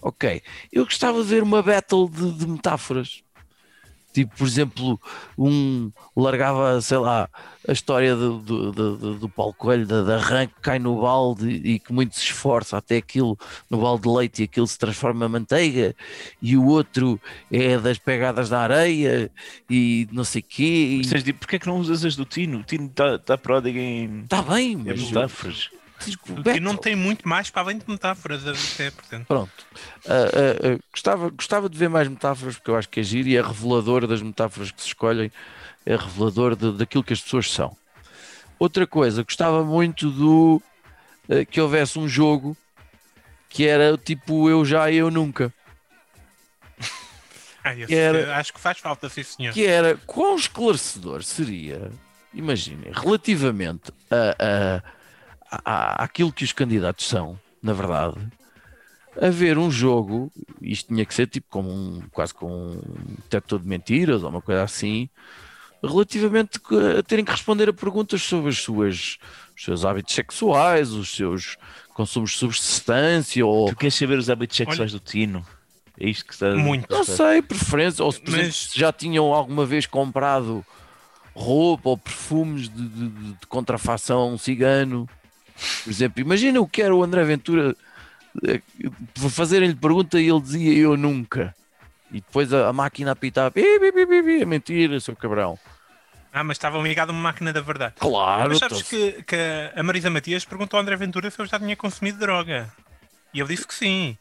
Ok, 0.01 0.41
eu 0.71 0.83
gostava 0.83 1.21
de 1.21 1.27
ver 1.29 1.43
uma 1.43 1.61
battle 1.61 2.09
de, 2.09 2.31
de 2.31 2.47
metáforas. 2.47 3.21
Tipo, 4.17 4.35
por 4.35 4.47
exemplo, 4.47 4.99
um 5.37 5.91
largava, 6.15 6.81
sei 6.81 6.97
lá, 6.97 7.29
a 7.67 7.71
história 7.71 8.15
do, 8.15 8.39
do, 8.39 8.71
do, 8.71 9.15
do- 9.19 9.29
Paulo 9.29 9.53
Coelho, 9.53 9.85
da, 9.85 10.01
da 10.01 10.17
rã 10.17 10.47
que 10.47 10.55
cai 10.59 10.79
no 10.79 10.99
balde 11.01 11.47
e 11.47 11.77
que 11.77 11.93
muito 11.93 12.15
se 12.15 12.23
esforça 12.23 12.77
até 12.77 12.97
aquilo 12.97 13.37
no 13.69 13.79
balde 13.79 14.01
de 14.01 14.09
leite 14.09 14.41
e 14.41 14.45
aquilo 14.45 14.65
se 14.65 14.75
transforma 14.79 15.27
em 15.27 15.29
manteiga, 15.29 15.95
e 16.41 16.57
o 16.57 16.65
outro 16.65 17.21
é 17.51 17.77
das 17.77 17.99
pegadas 17.99 18.49
da 18.49 18.59
areia 18.61 19.29
e 19.69 20.07
não 20.11 20.23
sei 20.23 20.41
quê. 20.41 20.99
De- 21.23 21.33
Porquê 21.33 21.57
é 21.57 21.59
que 21.59 21.67
não 21.67 21.77
usas 21.77 22.03
as 22.03 22.15
do 22.15 22.25
Tino? 22.25 22.61
O 22.61 22.63
Tino 22.63 22.87
está 22.87 23.19
tá 23.19 23.37
pródigo 23.37 23.77
em, 23.77 24.21
Está 24.23 24.41
bem, 24.41 24.71
em 24.71 24.77
mas. 24.77 25.01
metáforas. 25.11 25.69
Que 26.43 26.59
não 26.59 26.77
tem 26.77 26.95
muito 26.95 27.27
mais 27.27 27.49
para 27.49 27.63
além 27.63 27.77
de 27.79 27.85
metáforas 27.89 28.45
até, 28.47 28.91
portanto. 28.91 29.25
Pronto. 29.27 29.51
Ah, 30.05 30.11
ah, 30.11 30.73
ah, 30.75 30.79
gostava, 30.91 31.29
gostava 31.29 31.69
de 31.69 31.77
ver 31.77 31.89
mais 31.89 32.07
metáforas, 32.07 32.55
porque 32.55 32.69
eu 32.71 32.75
acho 32.77 32.87
que 32.89 32.99
é 32.99 33.03
giro 33.03 33.27
e 33.27 33.35
é 33.37 33.41
revelador 33.41 34.05
das 34.07 34.21
metáforas 34.21 34.71
que 34.71 34.81
se 34.81 34.87
escolhem, 34.87 35.31
é 35.85 35.95
revelador 35.95 36.55
de- 36.55 36.71
daquilo 36.73 37.03
que 37.03 37.13
as 37.13 37.21
pessoas 37.21 37.51
são. 37.51 37.75
Outra 38.59 38.85
coisa, 38.87 39.23
gostava 39.23 39.63
muito 39.63 40.09
do 40.11 40.61
que 41.49 41.59
houvesse 41.59 41.99
um 41.99 42.07
jogo 42.07 42.55
que 43.49 43.65
era 43.67 43.97
tipo 43.97 44.49
eu 44.49 44.63
já, 44.63 44.91
eu 44.91 45.09
nunca. 45.11 45.53
Ah, 47.63 47.75
esse, 47.75 47.93
Era- 47.93 48.37
Acho 48.37 48.53
que 48.53 48.59
faz 48.61 48.77
falta, 48.77 49.09
sim, 49.09 49.23
senhor. 49.23 49.53
Que 49.53 49.65
era 49.65 49.97
quão 50.05 50.37
esclarecedor 50.37 51.21
seria, 51.21 51.91
imaginem, 52.33 52.93
relativamente 52.93 53.91
a, 54.09 54.35
a, 54.77 54.83
a, 55.51 56.03
àquilo 56.03 56.31
que 56.31 56.43
os 56.43 56.51
candidatos 56.53 57.07
são, 57.07 57.39
na 57.61 57.73
verdade, 57.73 58.15
haver 59.21 59.57
um 59.57 59.71
jogo, 59.71 60.31
isto 60.61 60.87
tinha 60.93 61.05
que 61.05 61.13
ser 61.13 61.27
tipo 61.27 61.47
como 61.49 61.69
um, 61.69 62.01
quase 62.11 62.33
com 62.33 62.51
um 62.51 62.81
detector 63.23 63.59
de 63.59 63.67
mentiras 63.67 64.23
ou 64.23 64.29
uma 64.29 64.41
coisa 64.41 64.63
assim, 64.63 65.09
relativamente 65.83 66.59
a 66.97 67.03
terem 67.03 67.23
que 67.25 67.31
responder 67.31 67.69
a 67.69 67.73
perguntas 67.73 68.21
sobre 68.21 68.49
as 68.49 68.57
suas, 68.59 69.17
os 69.55 69.63
seus 69.63 69.85
hábitos 69.85 70.13
sexuais, 70.13 70.91
os 70.91 71.15
seus 71.15 71.57
consumos 71.93 72.31
de 72.31 72.37
substância 72.37 73.45
ou 73.45 73.69
Tu 73.69 73.75
queres 73.75 73.95
saber 73.95 74.17
os 74.19 74.29
hábitos 74.29 74.57
sexuais 74.57 74.91
do 74.91 74.99
Tino? 74.99 75.45
É 75.99 76.07
isto 76.09 76.25
que 76.25 76.33
está. 76.33 76.53
Muito. 76.55 76.85
não 76.93 77.03
sei, 77.03 77.41
preferência, 77.41 78.03
ou 78.05 78.11
se, 78.11 78.19
por 78.21 78.29
Mas- 78.31 78.39
exemplo, 78.41 78.53
se 78.55 78.79
já 78.79 78.93
tinham 78.93 79.33
alguma 79.33 79.65
vez 79.65 79.87
comprado 79.87 80.63
roupa 81.35 81.89
ou 81.89 81.97
perfumes 81.97 82.69
de, 82.69 82.87
de- 82.87 83.09
de- 83.09 83.33
de 83.33 83.47
contrafação 83.47 84.37
cigano. 84.37 85.07
Por 85.83 85.89
exemplo, 85.89 86.21
imagina 86.21 86.59
o 86.61 86.67
que 86.67 86.81
era 86.81 86.95
o 86.95 87.03
André 87.03 87.23
Ventura 87.23 87.75
eh, 88.47 88.61
fazerem-lhe 89.29 89.75
pergunta 89.75 90.19
e 90.19 90.29
ele 90.29 90.41
dizia 90.41 90.73
eu 90.77 90.95
nunca. 90.97 91.55
E 92.11 92.15
depois 92.21 92.53
a, 92.53 92.69
a 92.69 92.73
máquina 92.73 93.11
apitava, 93.11 93.51
"Pi, 93.51 93.61
pi, 93.79 93.91
pi, 93.91 94.05
pi, 94.05 94.23
pi", 94.23 94.41
é 94.41 94.45
mentira, 94.45 94.99
seu 94.99 95.15
cabrão. 95.15 95.57
Ah, 96.31 96.43
mas 96.43 96.55
estava 96.57 96.77
ligado 96.79 97.09
a 97.09 97.13
uma 97.13 97.21
máquina 97.21 97.51
da 97.51 97.61
verdade. 97.61 97.95
Claro, 97.99 98.49
Mas 98.49 98.59
sabes 98.59 98.83
tô- 98.83 98.89
que, 98.89 99.23
que 99.23 99.35
a 99.75 99.81
Marisa 99.83 100.09
Matias 100.09 100.45
perguntou 100.45 100.77
ao 100.77 100.83
André 100.83 100.95
Ventura 100.95 101.31
se 101.31 101.39
eu 101.39 101.45
já 101.45 101.57
tinha 101.59 101.75
consumido 101.75 102.19
droga. 102.19 102.71
E 103.33 103.39
ele 103.39 103.49
disse 103.49 103.65
que 103.67 103.73
sim. 103.73 104.17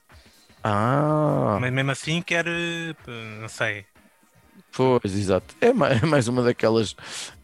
Ah, 0.64 1.58
Mas 1.60 1.72
mesmo 1.72 1.90
assim 1.90 2.22
quer. 2.22 2.46
eh, 2.48 2.94
Não 3.40 3.48
sei. 3.48 3.84
Pois, 4.72 5.04
exato. 5.14 5.54
É 5.60 5.72
mais, 5.72 6.02
é 6.02 6.06
mais 6.06 6.28
uma 6.28 6.42
daquelas 6.42 6.94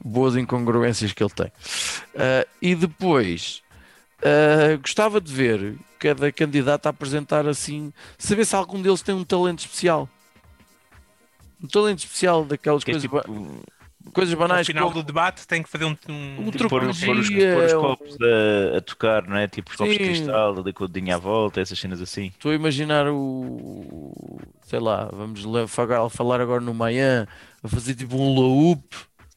boas 0.02 0.36
incongruências 0.36 1.12
que 1.12 1.22
ele 1.22 1.30
tem. 1.32 1.52
Ah, 2.16 2.46
e 2.60 2.74
depois, 2.74 3.61
ah, 4.24 4.76
gostava 4.80 5.20
de 5.20 5.32
ver 5.32 5.76
cada 5.98 6.30
candidato 6.32 6.86
a 6.86 6.90
apresentar 6.90 7.46
assim, 7.46 7.92
saber 8.18 8.44
se 8.44 8.54
algum 8.56 8.80
deles 8.82 9.02
tem 9.02 9.14
um 9.14 9.24
talento 9.24 9.60
especial. 9.60 10.08
Um 11.62 11.66
talento 11.68 11.98
especial 12.00 12.44
daquelas 12.44 12.82
Que 12.82 12.90
é 12.90 12.94
coisas, 12.94 13.02
tipo, 13.08 13.16
ba- 13.16 14.10
coisas 14.12 14.34
No 14.34 14.40
banais. 14.40 14.66
final 14.66 14.90
como- 14.90 15.00
do 15.00 15.06
debate 15.06 15.46
tem 15.46 15.62
que 15.62 15.68
fazer 15.68 15.84
um. 15.84 15.96
um... 16.08 16.48
Um 16.48 16.50
tipo, 16.50 16.68
pôr, 16.68 16.80
truque 16.80 17.04
pôr 17.06 17.16
os, 17.18 17.28
pôr 17.30 17.64
os 17.64 17.72
ou- 17.72 17.80
copos 17.82 18.16
a, 18.20 18.78
a 18.78 18.80
tocar, 18.80 19.28
não 19.28 19.36
é? 19.36 19.46
Tipo 19.46 19.70
os 19.70 19.76
copos 19.76 19.92
de 19.96 19.98
Sim. 20.04 20.10
cristal, 20.10 20.58
ali 20.58 20.72
com 20.72 20.84
o 20.84 20.88
dedinho 20.88 21.14
à 21.14 21.18
volta, 21.18 21.60
essas 21.60 21.78
cenas 21.78 22.00
assim. 22.00 22.26
Estou 22.26 22.50
a 22.50 22.54
imaginar 22.56 23.06
o. 23.08 24.40
Sei 24.66 24.80
lá, 24.80 25.08
vamos 25.12 25.44
falar 26.10 26.40
agora 26.40 26.60
no 26.60 26.74
Mayan 26.74 27.28
a 27.62 27.68
fazer 27.68 27.94
tipo 27.94 28.16
um 28.16 28.34
loop 28.34 28.82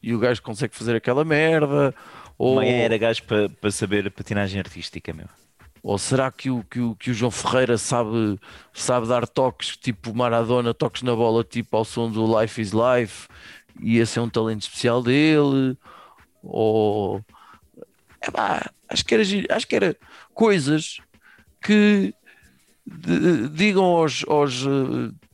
e 0.02 0.12
o 0.14 0.18
gajo 0.18 0.42
consegue 0.42 0.74
fazer 0.74 0.96
aquela 0.96 1.24
merda. 1.24 1.94
Ou... 2.38 2.54
Uma 2.54 2.64
era 2.64 2.98
gajo 2.98 3.22
para 3.24 3.48
para 3.48 3.70
saber 3.70 4.10
patinagem 4.10 4.60
artística, 4.60 5.12
meu. 5.12 5.26
Ou 5.82 5.98
será 5.98 6.32
que 6.32 6.50
o, 6.50 6.64
que 6.64 6.80
o, 6.80 6.96
que 6.96 7.10
o 7.12 7.14
João 7.14 7.30
Ferreira 7.30 7.78
sabe, 7.78 8.38
sabe 8.72 9.06
dar 9.06 9.26
toques 9.26 9.76
tipo 9.76 10.12
Maradona, 10.12 10.74
toques 10.74 11.02
na 11.02 11.14
bola 11.14 11.44
tipo 11.44 11.76
ao 11.76 11.84
som 11.84 12.10
do 12.10 12.40
Life 12.40 12.60
is 12.60 12.72
Life 12.72 13.28
e 13.80 13.98
esse 13.98 14.18
é 14.18 14.22
um 14.22 14.28
talento 14.28 14.62
especial 14.62 15.02
dele? 15.02 15.78
Ou 16.42 17.24
Epá, 18.20 18.70
acho 18.88 19.04
que 19.04 19.14
era 19.14 19.22
acho 19.50 19.68
que 19.68 19.76
era 19.76 19.96
coisas 20.34 20.98
que 21.62 22.12
de- 22.86 23.48
digam 23.50 23.84
aos, 23.84 24.24
aos, 24.28 24.62
eh, 24.62 25.25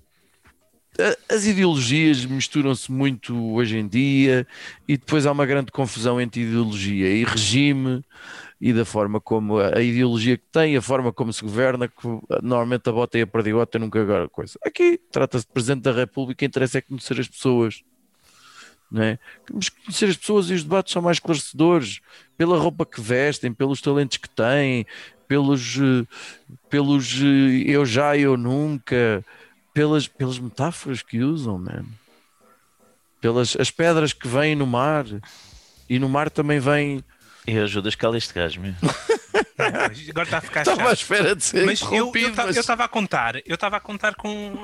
as 1.29 1.47
ideologias 1.47 2.25
misturam-se 2.25 2.93
muito 2.93 3.35
hoje 3.53 3.79
em 3.79 3.89
dia 3.89 4.47
e 4.87 4.97
depois 4.97 5.27
há 5.27 5.33
uma 5.33 5.47
grande 5.47 5.73
confusão 5.73 6.21
entre 6.21 6.43
ideologia 6.43 7.09
e 7.09 7.25
regime 7.25 8.05
e 8.61 8.73
da 8.73 8.85
forma 8.85 9.21
como 9.21 9.59
a, 9.59 9.81
ideologia 9.83 10.37
que 10.37 10.45
tem, 10.53 10.77
a 10.77 10.83
forma 10.83 11.13
como 11.13 11.33
se 11.33 11.43
governa, 11.43 11.89
que 11.89 12.07
normalmente 12.43 12.89
a 12.89 12.93
bota 12.93 13.19
e 13.19 13.23
a 13.23 13.27
perdigota 13.27 13.77
nunca 13.77 14.01
agora 14.01 14.29
coisa. 14.29 14.57
Aqui 14.65 15.01
trata-se 15.11 15.47
de 15.47 15.53
Presidente 15.53 15.83
da 15.83 15.93
República, 15.93 16.45
interessa 16.45 16.79
é 16.79 16.81
conhecer 16.81 17.19
as 17.19 17.27
pessoas. 17.27 17.83
Não 18.89 19.03
é? 19.03 19.19
Mas 19.53 19.69
conhecer 19.71 20.11
as 20.11 20.17
pessoas 20.17 20.51
e 20.51 20.55
os 20.55 20.63
debates 20.63 20.93
são 20.93 21.03
mais 21.03 21.17
esclarecedores 21.17 22.01
pela 22.37 22.59
roupa 22.59 22.87
que 22.87 23.01
vestem, 23.01 23.53
pelos 23.53 23.81
talentos 23.81 24.19
que 24.19 24.29
têm, 24.29 24.87
pelos, 25.27 25.79
eh, 25.79 26.07
pelos 26.69 27.15
eh, 27.21 27.65
eu 27.67 27.87
já, 27.87 28.17
eu 28.17 28.37
nunca, 28.37 29.25
pelas, 29.75 30.07
pelas 30.09 30.39
metáforas 30.39 31.03
que 31.03 31.21
usam, 31.21 31.59
man. 31.59 31.85
pelas 33.21 33.57
as 33.59 33.71
pedras 33.71 34.13
que 34.13 34.27
vêm 34.29 34.55
no 34.55 34.67
mar 34.67 35.05
e 35.89 35.99
no 35.99 36.09
mar 36.09 36.31
também 36.31 36.59
vem. 36.59 37.03
Eu 37.47 37.65
ajudo 37.65 37.87
a 37.87 37.89
escalar 37.89 38.17
este 38.17 38.33
gajo, 38.35 38.61
meu. 38.61 38.75
Agora 39.59 40.25
está 40.25 40.39
a 40.39 40.41
ficar 40.41 40.61
Estava 40.63 40.83
à 40.83 40.85
chato. 40.87 40.93
espera 41.01 41.37
de 41.37 41.45
ser 41.45 41.65
Mas 41.65 41.81
eu 41.83 42.13
estava 42.51 42.85
a 42.85 42.89
contar, 42.89 43.37
eu 43.47 43.55
estava 43.55 43.77
a 43.77 43.81
contar 43.81 44.15
com. 44.15 44.55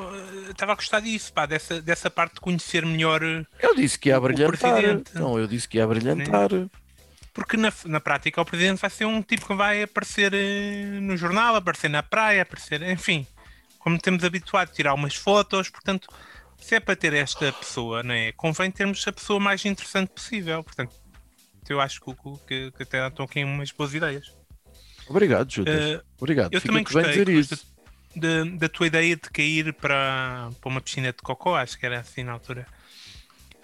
eh, 0.46 0.50
Estava 0.50 0.72
a 0.72 0.74
gostar 0.74 1.00
disso, 1.00 1.32
pá, 1.32 1.46
dessa, 1.46 1.80
dessa 1.80 2.10
parte 2.10 2.34
de 2.34 2.40
conhecer 2.40 2.84
melhor. 2.84 3.22
eh, 3.22 3.44
Eu 3.60 3.74
disse 3.74 3.98
que 3.98 4.08
ia 4.08 4.18
o 4.18 4.20
brilhantar. 4.20 4.58
presidente. 4.58 5.10
Não, 5.14 5.38
eu 5.38 5.46
disse 5.46 5.68
que 5.68 5.78
ia 5.78 5.86
brilhantar. 5.86 6.50
Porque 7.32 7.56
na, 7.56 7.72
na 7.86 8.00
prática 8.00 8.40
o 8.40 8.44
presidente 8.44 8.80
vai 8.80 8.90
ser 8.90 9.04
um 9.06 9.22
tipo 9.22 9.46
que 9.46 9.54
vai 9.54 9.82
aparecer 9.82 10.32
eh, 10.34 10.98
no 11.00 11.16
jornal, 11.16 11.54
aparecer 11.56 11.88
na 11.88 12.02
praia, 12.02 12.42
aparecer, 12.42 12.82
enfim. 12.82 13.26
Como 13.78 13.98
temos 13.98 14.24
habituado, 14.24 14.72
tirar 14.72 14.94
umas 14.94 15.14
fotos, 15.14 15.68
portanto, 15.70 16.08
se 16.60 16.74
é 16.74 16.80
para 16.80 16.96
ter 16.96 17.14
esta 17.14 17.52
pessoa, 17.52 18.02
não 18.02 18.14
é? 18.14 18.32
Convém 18.32 18.70
termos 18.70 19.06
a 19.06 19.12
pessoa 19.12 19.38
mais 19.38 19.64
interessante 19.64 20.10
possível. 20.10 20.62
Portanto, 20.64 20.92
eu 21.68 21.80
acho 21.80 22.00
que, 22.00 22.12
que, 22.46 22.70
que 22.72 22.82
até 22.82 23.06
estão 23.06 23.24
aqui 23.24 23.44
umas 23.44 23.70
boas 23.70 23.94
ideias. 23.94 24.34
Obrigado, 25.06 25.50
Judas. 25.52 25.74
Eh, 25.74 26.02
Obrigado. 26.18 26.52
eu 26.52 26.60
Fica 26.60 26.72
também 26.72 26.84
gostei, 26.84 27.02
dizer 27.24 27.30
gosto 27.34 27.54
isso. 27.54 27.66
da, 28.16 28.44
da 28.58 28.68
tua 28.68 28.86
ideia 28.88 29.16
de 29.16 29.30
cair 29.30 29.72
para, 29.74 30.50
para 30.60 30.68
uma 30.68 30.80
piscina 30.80 31.08
de 31.12 31.18
cocó, 31.22 31.56
acho 31.56 31.78
que 31.78 31.86
era 31.86 32.00
assim 32.00 32.24
na 32.24 32.32
altura. 32.32 32.66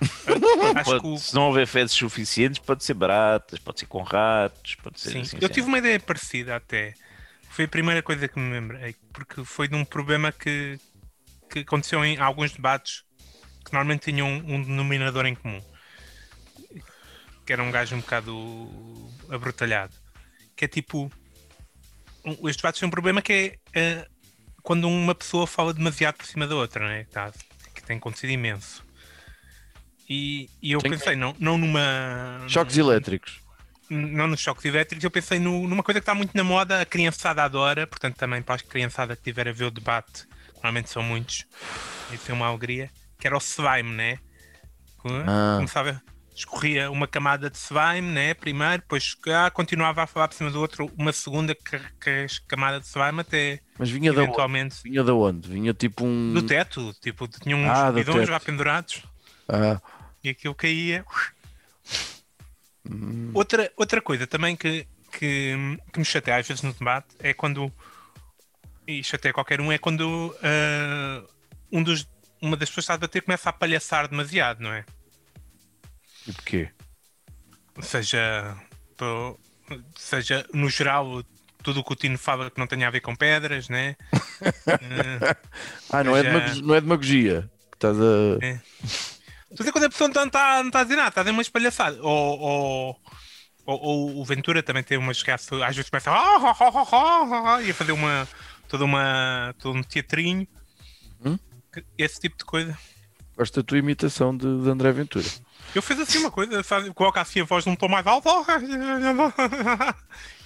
Pode- 0.85 1.07
o- 1.07 1.19
Se 1.19 1.35
não 1.35 1.43
houver 1.49 1.67
fezes 1.67 1.93
suficientes, 1.97 2.59
pode 2.59 2.85
ser 2.85 2.95
baratas, 2.95 3.59
pode 3.59 3.81
ser 3.81 3.87
com 3.87 4.03
ratos, 4.03 4.75
pode 4.77 5.01
ser 5.01 5.11
Sim, 5.11 5.21
assim. 5.21 5.39
eu 5.41 5.49
tive 5.49 5.67
uma 5.67 5.79
ideia 5.79 5.99
parecida 6.01 6.57
até. 6.57 6.95
Foi 7.55 7.67
a 7.67 7.69
primeira 7.69 8.03
coisa 8.03 8.27
que 8.27 8.37
me 8.37 8.51
lembrei, 8.53 8.97
porque 9.13 9.45
foi 9.45 9.69
de 9.69 9.77
um 9.77 9.85
problema 9.85 10.33
que, 10.33 10.77
que 11.49 11.61
aconteceu 11.61 12.05
em 12.05 12.19
alguns 12.19 12.51
debates 12.51 13.05
que 13.65 13.73
normalmente 13.73 14.11
tinham 14.11 14.27
um, 14.29 14.55
um 14.57 14.63
denominador 14.63 15.25
em 15.25 15.37
comum. 15.37 15.63
Que 17.47 17.53
era 17.53 17.63
um 17.63 17.71
gajo 17.71 17.95
um 17.95 18.01
bocado 18.01 18.33
abrutalhado. 19.31 19.95
Que 20.57 20.65
é 20.65 20.69
tipo. 20.69 21.09
um- 22.25 22.33
Estes 22.49 22.57
debates 22.57 22.81
têm 22.81 22.89
um 22.89 22.91
problema 22.91 23.23
que 23.23 23.33
é 23.33 23.59
eh, 23.81 24.09
quando 24.61 24.89
uma 24.89 25.15
pessoa 25.15 25.47
fala 25.47 25.73
demasiado 25.73 26.17
por 26.17 26.27
cima 26.27 26.49
da 26.49 26.57
outra, 26.57 26.89
né? 26.89 27.05
Tá, 27.13 27.33
que 27.73 27.85
tem 27.85 27.99
acontecido 27.99 28.31
imenso. 28.31 28.85
E, 30.09 30.51
e 30.61 30.73
eu 30.73 30.81
Tem- 30.81 30.91
pensei, 30.91 31.15
não, 31.15 31.37
não 31.39 31.57
numa. 31.57 32.45
Choques 32.49 32.77
num- 32.77 32.91
elétricos. 32.91 33.44
Não 33.91 34.27
nos 34.27 34.41
choques 34.41 34.65
elétricos, 34.65 35.05
eu 35.05 35.11
pensei 35.11 35.39
no- 35.39 35.67
numa 35.69 35.83
coisa 35.83 36.01
que 36.01 36.03
está 36.03 36.15
muito 36.15 36.37
na 36.37 36.45
moda, 36.45 36.81
a 36.81 36.87
criançada 36.87 37.43
adora, 37.45 37.87
portanto 37.87 38.17
também 38.17 38.41
para 38.43 38.55
a 38.57 38.59
criançada 38.59 39.15
que 39.17 39.23
tiver 39.23 39.49
a 39.49 39.53
ver 39.53 39.65
o 39.65 39.71
debate, 39.71 40.27
normalmente 40.55 40.91
são 40.91 41.03
muitos, 41.03 41.45
isso 42.13 42.31
é 42.31 42.35
uma 42.35 42.47
alegria, 42.47 42.91
que 43.19 43.27
era 43.27 43.37
o 43.37 43.41
slime, 43.41 43.91
né? 43.95 44.19
Que 45.03 45.09
Ah. 45.27 45.55
Começava, 45.57 46.03
escorria 46.35 46.91
uma 46.91 47.07
camada 47.07 47.49
de 47.51 47.57
slime, 47.59 48.01
né? 48.11 48.33
Primeiro, 48.35 48.79
depois 48.83 49.17
ah, 49.29 49.51
continuava 49.51 50.03
a 50.03 50.07
falar 50.07 50.29
por 50.29 50.35
cima 50.35 50.51
do 50.51 50.59
outro, 50.61 50.91
uma 50.99 51.13
segunda 51.13 51.55
ca- 51.55 51.79
ca- 52.01 52.27
camada 52.49 52.81
de 52.81 52.87
slime 52.87 53.21
até 53.21 53.61
Mas 53.79 53.91
vinha 53.91 54.13
da 54.13 54.23
onde? 54.23 54.77
Vinha 54.83 55.05
da 55.05 55.15
onde? 55.15 55.49
Vinha 55.49 55.75
tipo 55.75 56.05
um. 56.05 56.33
do 56.33 56.43
teto, 56.43 56.93
tipo, 57.01 57.29
tinha 57.29 57.55
uns 57.57 57.69
Ah, 57.69 57.93
bidões 57.93 58.29
lá 58.29 58.41
pendurados 58.41 59.03
Ah, 59.49 59.79
e 60.25 60.31
aquilo 60.31 60.55
caía. 60.55 61.05
Hum, 62.91 63.31
Outra, 63.35 63.71
outra 63.77 64.01
coisa 64.01 64.27
também 64.27 64.55
que, 64.57 64.87
que, 65.13 65.55
que 65.93 65.99
me 65.99 66.05
chateia 66.05 66.39
às 66.39 66.47
vezes 66.47 66.63
no 66.63 66.73
debate 66.73 67.09
é 67.21 67.33
quando. 67.35 67.73
E 68.87 69.03
chateia 69.03 69.33
qualquer 69.33 69.61
um, 69.61 69.73
é 69.73 69.79
quando 69.79 70.37
ah, 70.43 71.23
um 71.73 71.83
dos, 71.83 72.07
uma 72.41 72.57
das 72.57 72.69
pessoas 72.69 72.85
que 72.87 72.93
está 72.93 72.95
a 72.95 72.97
debater 72.99 73.23
começa 73.23 73.49
a 73.49 73.53
palhaçar 73.53 74.09
demasiado, 74.09 74.61
não 74.63 74.73
é? 74.73 74.85
tipo 76.25 76.43
quê? 76.43 76.69
Ou 77.77 77.83
seja, 77.83 78.57
tô- 78.97 79.39
seja 79.97 80.47
no 80.53 80.69
geral, 80.69 81.23
tudo 81.63 81.81
o 81.81 81.85
que 81.85 81.93
o 81.93 81.97
Tino 81.97 82.17
fala 82.19 82.51
que 82.51 82.59
não 82.59 82.67
tenha 82.67 82.87
a 82.87 82.91
ver 82.91 83.01
com 83.01 83.17
pedras, 83.17 83.69
né? 83.69 83.97
Ah, 84.67 85.37
Ah, 85.91 86.05
não 86.05 86.17
é, 86.17 86.23
demag... 86.23 86.63
não 86.63 86.75
é 86.75 86.81
demagogia. 86.81 87.51
Que 87.71 87.77
estás 87.77 87.97
a. 87.99 88.39
É. 88.45 88.61
A 89.55 89.57
dizer 89.59 89.73
quando 89.73 89.85
a 89.85 89.89
pessoa 89.91 90.11
não 90.13 90.25
está 90.27 90.63
não 90.63 90.71
tá 90.71 90.81
a 90.81 90.83
dizer 90.83 90.97
nada, 90.97 91.09
está 91.09 91.21
a 91.21 91.25
dizer 91.25 91.33
umas 91.33 91.49
palhaçadas. 91.49 91.99
Ou, 92.01 92.39
ou, 92.41 93.01
ou, 93.67 93.81
ou 93.81 94.21
o 94.21 94.25
Ventura 94.25 94.63
também 94.63 94.83
tem 94.83 94.99
umas 94.99 95.23
que 95.23 95.31
às 95.31 95.47
vezes 95.49 95.89
começa 95.89 96.11
a, 96.11 96.15
ah, 96.15 96.37
ah, 96.43 96.57
ah, 96.61 96.87
ah, 96.93 97.55
ah, 97.55 97.63
e 97.63 97.71
a 97.71 97.75
fazer 97.75 97.93
uma, 97.93 98.29
toda 98.69 98.85
uma, 98.85 99.55
todo 99.59 99.79
um 99.79 99.83
teatrinho. 99.83 100.47
Uhum. 101.25 101.39
Esse 101.97 102.21
tipo 102.21 102.37
de 102.37 102.45
coisa. 102.45 102.77
Gosto 103.37 103.63
da 103.63 103.67
tua 103.67 103.79
imitação 103.79 104.37
de, 104.37 104.63
de 104.63 104.69
André 104.69 104.93
Ventura. 104.93 105.27
Eu 105.75 105.83
fiz 105.83 105.99
assim 105.99 106.19
uma 106.19 106.31
coisa, 106.31 106.63
sabe, 106.63 106.93
coloca 106.93 107.21
assim 107.21 107.41
a 107.41 107.45
voz 107.45 107.65
num 107.65 107.75
tom 107.75 107.89
mais 107.89 108.07
alto 108.07 108.29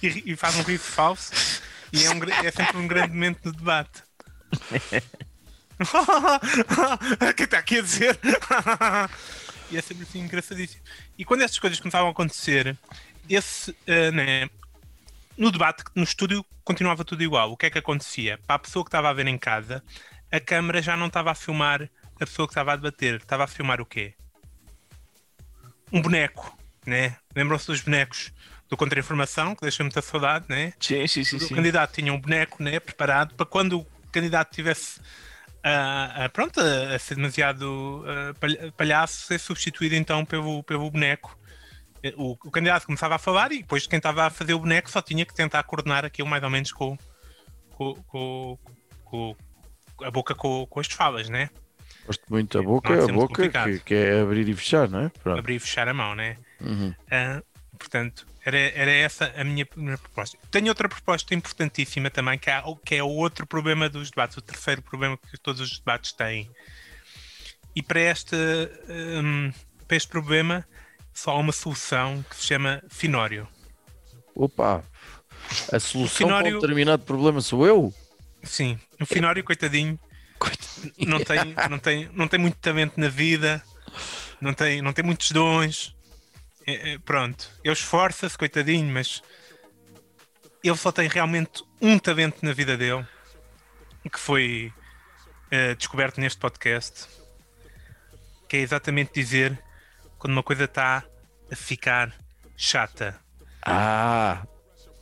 e, 0.01 0.09
ri- 0.09 0.23
e 0.25 0.35
faz 0.35 0.55
um 0.55 0.63
riso 0.63 0.83
falso. 0.83 1.31
E 1.93 2.03
é, 2.05 2.09
um, 2.09 2.19
é 2.23 2.51
sempre 2.51 2.77
um 2.77 2.87
grande 2.87 3.13
momento 3.13 3.45
no 3.45 3.51
debate. 3.51 4.03
O 7.29 7.33
que 7.33 7.43
está 7.43 7.59
aqui 7.59 7.79
a 7.79 7.81
dizer? 7.81 8.19
e 9.71 9.77
é 9.77 9.81
sempre 9.81 10.03
assim 10.03 10.19
engraçadíssimo. 10.19 10.81
E 11.17 11.23
quando 11.23 11.41
essas 11.41 11.59
coisas 11.59 11.79
começavam 11.79 12.07
a 12.07 12.11
acontecer, 12.11 12.77
esse, 13.29 13.75
eh, 13.87 14.11
né, 14.11 14.49
no 15.37 15.51
debate, 15.51 15.83
no 15.95 16.03
estúdio, 16.03 16.45
continuava 16.63 17.05
tudo 17.05 17.23
igual. 17.23 17.51
O 17.51 17.57
que 17.57 17.65
é 17.65 17.69
que 17.69 17.79
acontecia? 17.79 18.37
Para 18.45 18.57
a 18.57 18.59
pessoa 18.59 18.83
que 18.83 18.89
estava 18.89 19.09
a 19.09 19.13
ver 19.13 19.27
em 19.27 19.37
casa, 19.37 19.83
a 20.31 20.39
câmera 20.39 20.81
já 20.81 20.97
não 20.97 21.07
estava 21.07 21.31
a 21.31 21.35
filmar 21.35 21.89
a 22.15 22.25
pessoa 22.25 22.47
que 22.47 22.51
estava 22.51 22.73
a 22.73 22.75
debater. 22.75 23.15
Estava 23.15 23.45
a 23.45 23.47
filmar 23.47 23.79
o 23.79 23.85
quê? 23.85 24.13
Um 25.91 26.01
boneco, 26.01 26.57
né? 26.85 27.15
Lembram-se 27.35 27.67
dos 27.67 27.81
bonecos 27.81 28.31
do 28.69 28.77
Contra-Informação, 28.77 29.55
que 29.55 29.61
deixa 29.61 29.83
muita 29.83 30.01
saudade, 30.01 30.45
né? 30.49 30.73
Sim, 30.79 31.07
sim, 31.07 31.23
sim. 31.23 31.37
o 31.37 31.39
sim. 31.39 31.55
candidato 31.55 31.93
tinha 31.93 32.13
um 32.13 32.19
boneco 32.19 32.61
né, 32.61 32.79
preparado 32.79 33.33
para 33.33 33.45
quando 33.45 33.79
o 33.79 33.87
candidato 34.11 34.53
tivesse 34.53 34.99
a, 35.63 36.25
a- 36.25 36.29
pronto, 36.29 36.59
a, 36.59 36.95
a 36.95 36.99
ser 36.99 37.15
demasiado 37.15 38.03
palha- 38.39 38.71
palhaço, 38.77 39.25
ser 39.27 39.39
substituído 39.39 39.95
então 39.95 40.23
pelo, 40.25 40.63
pelo 40.63 40.89
boneco. 40.89 41.37
O, 42.15 42.31
o 42.31 42.51
candidato 42.51 42.85
começava 42.85 43.15
a 43.15 43.19
falar 43.19 43.51
e 43.51 43.57
depois 43.57 43.85
quem 43.85 43.97
estava 43.97 44.25
a 44.25 44.29
fazer 44.29 44.53
o 44.53 44.59
boneco 44.59 44.89
só 44.89 45.01
tinha 45.01 45.25
que 45.25 45.33
tentar 45.33 45.61
coordenar 45.63 46.05
aquilo 46.05 46.27
mais 46.29 46.41
ou 46.43 46.49
menos 46.49 46.71
com, 46.71 46.97
com, 47.71 47.93
com, 48.07 48.57
com- 49.03 49.35
a 50.01 50.09
boca 50.09 50.33
com, 50.33 50.65
com 50.67 50.79
as 50.79 50.87
falas, 50.87 51.27
né? 51.27 51.49
Gosto 52.05 52.23
muito 52.29 52.57
da 52.57 52.63
Não 52.63 52.69
há 52.69 52.73
boca, 52.73 52.95
de 52.97 53.03
a 53.03 53.13
boca 53.13 53.49
que, 53.49 53.79
que 53.79 53.93
é 53.93 54.21
abrir 54.21 54.47
e 54.47 54.55
fechar, 54.55 54.87
não 54.87 55.01
é? 55.01 55.09
Pronto. 55.09 55.39
Abrir 55.39 55.55
e 55.55 55.59
fechar 55.59 55.89
a 55.89 55.93
mão, 55.93 56.15
né? 56.15 56.37
Uhum. 56.61 56.93
Portanto, 57.77 58.25
era, 58.49 58.57
era 58.75 58.91
essa 58.91 59.33
a 59.35 59.43
minha 59.43 59.65
primeira 59.65 59.97
proposta. 59.97 60.37
Tenho 60.51 60.67
outra 60.69 60.87
proposta 60.89 61.33
importantíssima 61.33 62.09
também, 62.09 62.37
que 62.37 62.49
é, 62.49 62.59
o- 62.65 62.75
que 62.75 62.95
é 62.95 63.03
o 63.03 63.07
outro 63.09 63.45
problema 63.47 63.87
dos 63.89 64.09
debates, 64.09 64.37
o 64.37 64.41
terceiro 64.41 64.81
problema 64.81 65.17
que 65.17 65.37
todos 65.37 65.61
os 65.61 65.79
debates 65.79 66.11
têm. 66.11 66.49
E 67.75 67.81
para 67.83 67.99
este, 68.01 68.35
hum, 68.89 69.51
para 69.87 69.97
este 69.97 70.09
problema 70.09 70.65
só 71.13 71.31
há 71.31 71.37
uma 71.37 71.51
solução 71.51 72.23
que 72.29 72.35
se 72.35 72.47
chama 72.47 72.81
finório. 72.89 73.47
Opa! 74.35 74.83
A 75.71 75.79
solução 75.79 76.27
para 76.27 76.35
um 76.37 76.39
Finório- 76.39 76.61
determinado 76.61 77.03
problema 77.03 77.41
sou 77.41 77.65
eu? 77.65 77.93
Sim, 78.43 78.79
o 79.01 79.05
finório, 79.05 79.43
coitadinho, 79.43 79.99
Coitadinho. 80.37 80.93
não 81.09 81.19
tem, 81.23 81.55
não 81.69 81.79
tem, 81.79 82.09
não 82.13 82.27
tem 82.27 82.39
muito 82.39 82.57
talento 82.57 82.97
na 82.97 83.09
vida, 83.09 83.61
não 84.39 84.53
tem, 84.53 84.81
não 84.81 84.93
tem 84.93 85.03
muitos 85.03 85.31
dons. 85.31 85.95
É, 86.69 86.91
é, 86.91 86.97
pronto, 86.99 87.49
ele 87.63 87.73
esforça-se, 87.73 88.37
coitadinho, 88.37 88.93
mas 88.93 89.23
ele 90.63 90.77
só 90.77 90.91
tem 90.91 91.07
realmente 91.07 91.63
um 91.81 91.97
talento 91.97 92.45
na 92.45 92.53
vida 92.53 92.77
dele, 92.77 93.03
que 94.11 94.19
foi 94.19 94.71
eh, 95.49 95.73
descoberto 95.73 96.21
neste 96.21 96.37
podcast, 96.37 97.07
que 98.47 98.57
é 98.57 98.59
exatamente 98.59 99.11
dizer 99.13 99.59
quando 100.19 100.33
uma 100.33 100.43
coisa 100.43 100.65
está 100.65 101.03
a 101.51 101.55
ficar 101.55 102.13
chata. 102.55 103.19
Ah! 103.63 104.45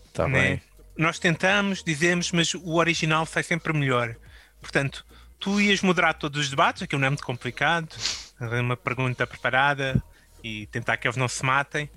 Está 0.06 0.26
né? 0.26 0.42
bem. 0.42 0.62
Nós 0.98 1.20
tentamos, 1.20 1.84
dizemos, 1.84 2.32
mas 2.32 2.54
o 2.54 2.76
original 2.76 3.26
sai 3.26 3.44
sempre 3.44 3.74
melhor. 3.74 4.16
Portanto, 4.62 5.06
tu 5.38 5.60
ias 5.60 5.82
moderar 5.82 6.14
todos 6.14 6.40
os 6.40 6.50
debates, 6.50 6.82
aquilo 6.82 7.02
não 7.02 7.08
é 7.08 7.10
muito 7.10 7.26
complicado, 7.26 7.94
uma 8.40 8.78
pergunta 8.78 9.28
preparada 9.28 10.02
e 10.44 10.66
tentar 10.68 10.98
que 10.98 11.08
eles 11.08 11.18
não 11.18 11.28
se 11.28 11.44
matem. 11.44 11.90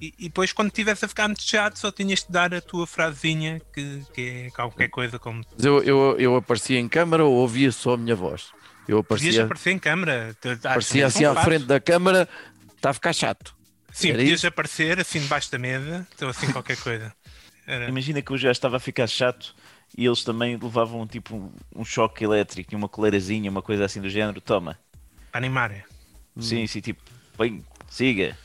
E, 0.00 0.12
e 0.18 0.24
depois, 0.24 0.52
quando 0.52 0.68
estivesse 0.68 1.04
a 1.04 1.08
ficar 1.08 1.28
muito 1.28 1.42
chato, 1.42 1.78
só 1.78 1.92
tinhas 1.92 2.20
de 2.24 2.32
dar 2.32 2.52
a 2.52 2.60
tua 2.60 2.86
frasezinha, 2.86 3.60
que, 3.72 4.02
que 4.12 4.20
é 4.46 4.50
qualquer 4.50 4.88
coisa 4.88 5.18
como. 5.18 5.42
Mas 5.56 5.64
eu, 5.64 5.82
eu, 5.84 6.16
eu 6.18 6.36
aparecia 6.36 6.78
em 6.80 6.88
câmara 6.88 7.24
ou 7.24 7.32
ouvia 7.34 7.70
só 7.70 7.94
a 7.94 7.96
minha 7.96 8.16
voz? 8.16 8.50
Eu 8.88 9.02
Podias 9.04 9.26
aparecia, 9.36 9.44
aparecer 9.44 9.70
em 9.70 9.78
câmara. 9.78 10.36
aparecia 10.64 11.06
assim 11.06 11.24
à 11.24 11.34
frente 11.36 11.66
da 11.66 11.78
câmara, 11.78 12.28
está 12.74 12.90
a 12.90 12.94
ficar 12.94 13.12
chato. 13.12 13.54
Sim, 13.92 14.08
Era 14.08 14.18
podias 14.18 14.38
isso? 14.40 14.46
aparecer 14.48 14.98
assim 14.98 15.20
debaixo 15.20 15.52
da 15.52 15.58
mesa, 15.58 16.06
ou 16.20 16.28
assim 16.28 16.50
qualquer 16.50 16.76
coisa. 16.78 17.12
Era- 17.64 17.88
Imagina 17.88 18.20
que 18.20 18.32
o 18.32 18.36
já 18.36 18.50
estava 18.50 18.78
a 18.78 18.80
ficar 18.80 19.06
chato 19.06 19.54
e 19.96 20.04
eles 20.04 20.24
também 20.24 20.56
levavam 20.60 21.06
tipo 21.06 21.36
um, 21.36 21.52
um 21.76 21.84
choque 21.84 22.24
elétrico 22.24 22.74
e 22.74 22.76
uma 22.76 22.88
coleirazinha, 22.88 23.48
uma 23.50 23.62
coisa 23.62 23.84
assim 23.84 24.00
do 24.00 24.10
género. 24.10 24.40
Toma. 24.40 24.76
para 25.30 25.38
animar. 25.38 25.70
é. 25.70 25.84
Sim, 26.40 26.66
sim, 26.66 26.80
tipo, 26.80 27.00
vem, 27.38 27.64
siga. 27.92 28.36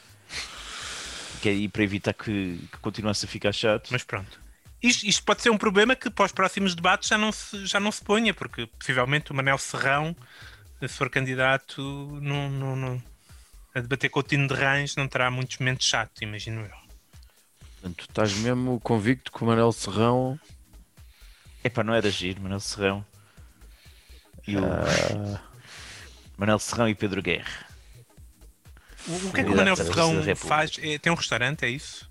Que 1.41 1.49
é 1.49 1.51
aí 1.51 1.69
para 1.69 1.83
evitar 1.83 2.13
que, 2.13 2.59
que 2.71 2.77
continuasse 2.81 3.25
a 3.25 3.27
ficar 3.27 3.51
chato. 3.51 3.89
Mas 3.91 4.03
pronto. 4.03 4.39
Isto, 4.81 5.05
isto 5.05 5.23
pode 5.23 5.41
ser 5.41 5.49
um 5.49 5.57
problema 5.57 5.95
que 5.95 6.09
para 6.09 6.25
os 6.25 6.31
próximos 6.31 6.75
debates 6.75 7.09
já 7.09 7.17
não 7.17 7.31
se, 7.31 7.65
já 7.65 7.79
não 7.79 7.91
se 7.91 8.03
ponha, 8.03 8.33
porque 8.33 8.67
possivelmente 8.67 9.31
o 9.31 9.35
Manel 9.35 9.57
Serrão, 9.57 10.15
se 10.79 10.87
for 10.89 11.09
candidato, 11.09 11.81
não, 12.21 12.49
não, 12.49 12.75
não- 12.75 13.03
a 13.73 13.79
debater 13.79 14.09
com 14.09 14.19
o 14.19 14.23
Tino 14.23 14.47
de 14.47 14.53
Rães 14.53 14.95
não 14.95 15.07
terá 15.07 15.29
muitos 15.29 15.57
momentos 15.59 15.85
chatos, 15.87 16.21
imagino 16.21 16.61
eu. 16.61 16.87
Portanto, 17.73 18.01
estás 18.09 18.33
mesmo 18.33 18.79
convicto 18.79 19.31
que 19.31 19.43
o 19.43 19.47
Manel 19.47 19.71
Serrão. 19.71 20.39
Epá, 21.63 21.83
não 21.83 21.93
era 21.93 22.09
giro, 22.09 22.41
Manuel 22.41 22.59
Serrão. 22.59 23.05
E 24.47 24.57
o 24.57 24.61
Ah, 24.65 25.41
Manel 26.37 26.57
Serrão 26.59 26.87
e 26.89 26.95
Pedro 26.95 27.21
Guerra. 27.21 27.66
O, 29.07 29.27
o 29.27 29.31
que 29.33 29.41
é 29.41 29.43
que 29.43 29.49
o 29.49 29.61
à 29.61 29.75
Ferrão 29.75 30.11
República. 30.15 30.35
faz? 30.35 30.71
É- 30.81 30.97
tem 30.97 31.11
um 31.11 31.15
restaurante, 31.15 31.63
é 31.65 31.69
isso? 31.69 32.09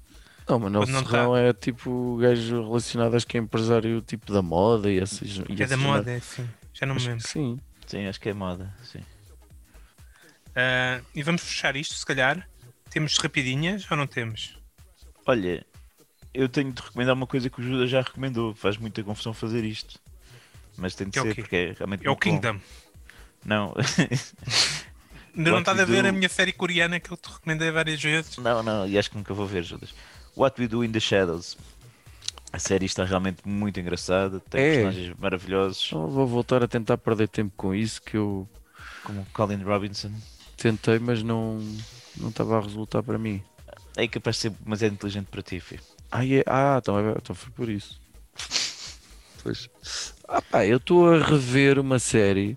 não, 0.49 0.59
mas 0.61 0.73
não 0.73 0.81
não 0.87 1.05
tá. 1.05 1.39
É 1.41 1.53
tipo 1.53 2.17
gajo 2.19 2.63
relacionado, 2.63 3.15
acho 3.17 3.27
que 3.27 3.37
é 3.37 3.41
empresário 3.41 4.01
tipo 4.01 4.33
da 4.33 4.41
moda 4.43 4.91
e 4.91 4.99
esses. 4.99 5.39
e 5.49 5.63
É 5.63 5.67
da 5.67 5.77
moda, 5.77 6.11
é 6.13 6.17
assim. 6.17 6.49
Já 6.73 6.87
não 6.87 6.95
me 6.95 6.99
Acho 6.99 7.05
que 7.07 7.11
lembro. 7.13 7.29
Sim. 7.29 7.61
Sim, 7.87 8.07
acho 8.07 8.21
que 8.21 8.29
é 8.29 8.35
moda. 8.35 8.73
Sim. 8.85 9.01
Ah, 10.55 11.01
e 11.15 11.23
vamos 11.23 11.43
fechar 11.43 11.77
isto, 11.77 11.95
se 11.95 12.07
calhar. 12.07 12.49
Temos 12.91 13.19
rapidinhas 13.19 13.85
ou 13.91 13.97
não 13.97 14.07
temos? 14.07 14.57
Olha, 15.27 15.67
eu 16.33 16.49
tenho 16.49 16.73
de 16.73 16.81
recomendar 16.81 17.15
uma 17.15 17.27
coisa 17.27 17.51
que 17.51 17.61
o 17.61 17.63
Judas 17.63 17.91
já 17.91 18.01
recomendou. 18.01 18.55
Faz 18.55 18.77
muita 18.77 19.03
confusão 19.03 19.35
fazer 19.35 19.65
isto. 19.65 19.99
Mas 20.79 20.95
tem 20.95 21.07
de 21.09 21.13
Que 21.13 21.19
é 21.19 21.23
ser, 21.23 21.35
quê? 21.35 21.43
porque 21.43 21.57
é 21.57 21.73
realmente 21.73 22.07
É 22.07 22.11
o 22.11 22.13
muito 22.13 22.25
bom. 22.25 22.41
Kingdom. 22.41 22.61
Não, 23.45 23.75
Ainda 25.37 25.51
não 25.51 25.59
What 25.59 25.71
estás 25.71 25.81
a 25.81 25.85
ver 25.85 26.03
do- 26.03 26.09
a 26.09 26.13
minha 26.13 26.29
série 26.29 26.53
coreana 26.53 26.99
que 26.99 27.11
eu 27.11 27.17
te 27.17 27.29
recomendei 27.31 27.71
várias 27.71 28.01
vezes. 28.03 28.37
não, 28.39 28.63
não, 28.63 28.89
e 28.89 28.99
acho 28.99 29.11
que 29.11 29.17
nunca 29.17 29.35
vou 29.35 29.47
ver, 29.47 29.63
Judas. 29.63 29.95
What 30.37 30.61
We 30.61 30.67
Do 30.69 30.83
in 30.85 30.91
the 30.93 31.01
Shadows. 31.01 31.57
A 32.53 32.59
série 32.59 32.87
está 32.87 33.05
realmente 33.05 33.39
muito 33.47 33.79
engraçada, 33.79 34.41
tem 34.41 34.61
É. 34.61 34.73
personagens 34.83 35.15
maravilhosos, 35.19 35.91
Não 35.93 36.09
vou 36.09 36.27
voltar 36.27 36.63
a 36.63 36.69
tentar 36.69 36.97
perder 36.97 37.29
tempo 37.29 37.53
com 37.57 37.75
isso 37.75 38.01
que 38.01 38.17
eu 38.17 38.49
como 39.05 39.27
Colin 39.35 39.63
Robinson. 39.63 40.11
tentei, 40.57 40.99
mas 40.99 41.23
não 41.23 41.59
não 42.17 42.31
estava 42.31 42.57
a 42.57 42.63
resultar 42.63 43.03
para 43.03 43.19
mim. 43.19 43.43
É 43.95 44.09
capaz 44.09 44.37
de 44.37 44.43
ser 44.43 44.51
demasiado 44.51 44.93
inteligente 44.95 45.27
para 45.27 45.43
ti, 45.43 45.61
filho. 45.61 45.83
Ah, 46.11 46.25
é- 46.25 46.45
ah 46.47 46.79
então, 46.81 46.99
é- 46.99 47.13
então 47.17 47.35
foi 47.35 47.53
por 47.53 47.69
isso. 47.69 48.01
Pois. 49.43 49.69
Ah, 50.27 50.41
pá, 50.43 50.65
eu 50.67 50.79
estou 50.79 51.13
a 51.13 51.19
rever 51.23 51.79
uma 51.79 51.99
série. 51.99 52.57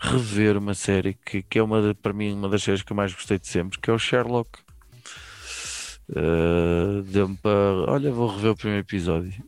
Rever 0.00 0.56
uma 0.56 0.74
série 0.74 1.14
que, 1.14 1.42
que 1.42 1.58
é 1.58 1.62
uma 1.62 1.82
de- 1.82 1.94
para 1.94 2.12
mim 2.12 2.32
uma 2.32 2.48
das 2.48 2.62
séries 2.62 2.82
que 2.82 2.92
eu 2.92 2.96
mais 2.96 3.12
gostei 3.12 3.38
de 3.38 3.48
sempre, 3.48 3.78
que 3.80 3.90
é 3.90 3.92
o 3.92 3.98
Sherlock. 3.98 4.60
Uh, 6.10 7.02
Deu-me 7.02 7.36
para. 7.36 7.90
Olha, 7.92 8.10
vou 8.12 8.28
rever 8.34 8.52
o 8.52 8.56
primeiro 8.56 8.84
episódio. 8.86 9.42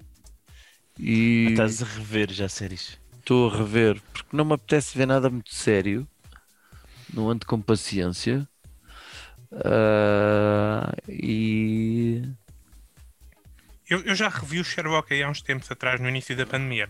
E 0.99 1.49
Estás 1.51 1.83
a 1.83 1.87
rever 1.87 2.31
já 2.33 2.49
séries. 2.49 2.99
estou 3.19 3.51
a 3.51 3.57
rever 3.57 4.01
porque 4.13 4.37
não 4.37 4.45
me 4.45 4.53
apetece 4.55 4.97
ver 4.99 5.07
nada 5.07 5.31
muito 5.31 5.55
sério. 5.55 6.07
Não 7.13 7.31
ando 7.31 7.47
com 7.47 7.61
paciência. 7.61 8.47
Ah, 9.53 10.93
e 11.09 12.23
Eu, 13.89 14.01
eu 14.05 14.15
já 14.15 14.29
revi 14.29 14.61
o 14.61 14.65
Sherlock 14.65 15.13
aí 15.13 15.23
há 15.23 15.29
uns 15.31 15.43
tempos 15.43 15.71
atrás, 15.71 16.01
no 16.01 16.09
início 16.09 16.37
da 16.37 16.47
pandemia. 16.47 16.87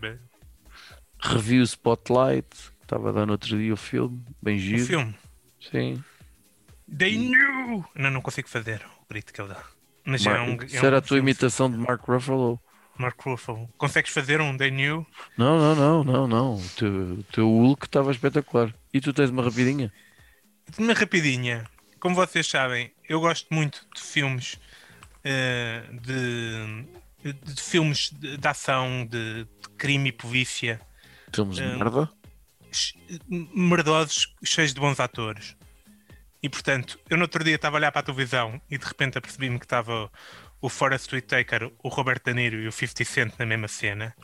revi 1.23 1.59
o 1.59 1.63
Spotlight. 1.63 2.70
Estava 2.91 3.07
a 3.07 3.11
dar 3.13 3.25
no 3.25 3.31
outro 3.31 3.57
dia 3.57 3.73
o 3.73 3.77
filme, 3.77 4.21
bem 4.41 4.57
O 4.57 4.59
giro. 4.59 4.85
filme. 4.85 5.15
Sim. 5.71 6.03
They 6.97 7.17
knew! 7.17 7.85
Não, 7.95 8.11
não 8.11 8.21
consigo 8.21 8.49
fazer 8.49 8.81
o 9.01 9.05
grito 9.09 9.31
que 9.31 9.39
ele 9.41 9.47
dá. 9.53 9.63
Mas 10.03 10.25
é 10.25 10.29
Mar- 10.29 10.41
um. 10.41 10.55
Isso 10.61 10.75
é 10.75 10.81
um 10.81 10.85
era 10.87 10.97
a 10.97 11.01
tua 11.01 11.17
imitação 11.17 11.71
de 11.71 11.77
Mark 11.77 12.01
Ruffalo? 12.03 12.59
Mark 12.97 13.17
Ruffalo. 13.21 13.69
Consegues 13.77 14.11
fazer 14.11 14.41
um 14.41 14.57
They 14.57 14.71
knew? 14.71 15.07
Não, 15.37 15.57
não, 15.57 15.73
não, 15.73 16.03
não, 16.03 16.27
não. 16.27 16.55
O 16.55 16.69
teu, 16.75 16.91
o 17.19 17.23
teu 17.31 17.47
Hulk 17.47 17.85
estava 17.85 18.11
espetacular. 18.11 18.75
E 18.93 18.99
tu 18.99 19.13
tens 19.13 19.29
uma 19.29 19.41
rapidinha? 19.41 19.89
Uma 20.77 20.91
rapidinha. 20.93 21.63
Como 21.97 22.13
vocês 22.13 22.45
sabem, 22.45 22.91
eu 23.07 23.21
gosto 23.21 23.47
muito 23.53 23.87
de 23.95 24.01
filmes 24.01 24.59
eh, 25.23 25.83
de, 26.01 27.33
de 27.53 27.61
filmes 27.61 28.09
de, 28.11 28.35
de 28.35 28.47
ação, 28.49 29.07
de, 29.09 29.45
de 29.45 29.69
crime 29.77 30.09
e 30.09 30.11
polícia, 30.11 30.81
Filmes 31.33 31.55
de 31.55 31.63
Eh, 31.63 31.77
merda? 31.77 32.09
Merdosos, 33.29 34.33
cheios 34.43 34.73
de 34.73 34.79
bons 34.79 34.99
atores. 34.99 35.55
E 36.43 36.49
portanto, 36.49 36.99
eu 37.09 37.17
no 37.17 37.23
outro 37.23 37.43
dia 37.43 37.55
estava 37.55 37.77
a 37.77 37.79
olhar 37.79 37.91
para 37.91 38.01
a 38.01 38.03
televisão 38.03 38.59
e 38.69 38.77
de 38.77 38.85
repente 38.85 39.17
apercebi-me 39.17 39.59
que 39.59 39.65
estava 39.65 40.11
o 40.59 40.69
Forrest 40.69 41.11
Whitaker, 41.11 41.71
o 41.83 41.89
Robert 41.89 42.21
De 42.23 42.33
Niro 42.33 42.57
e 42.57 42.67
o 42.67 42.71
50 42.71 43.03
Cent 43.03 43.33
na 43.39 43.45
mesma 43.45 43.67
cena. 43.67 44.15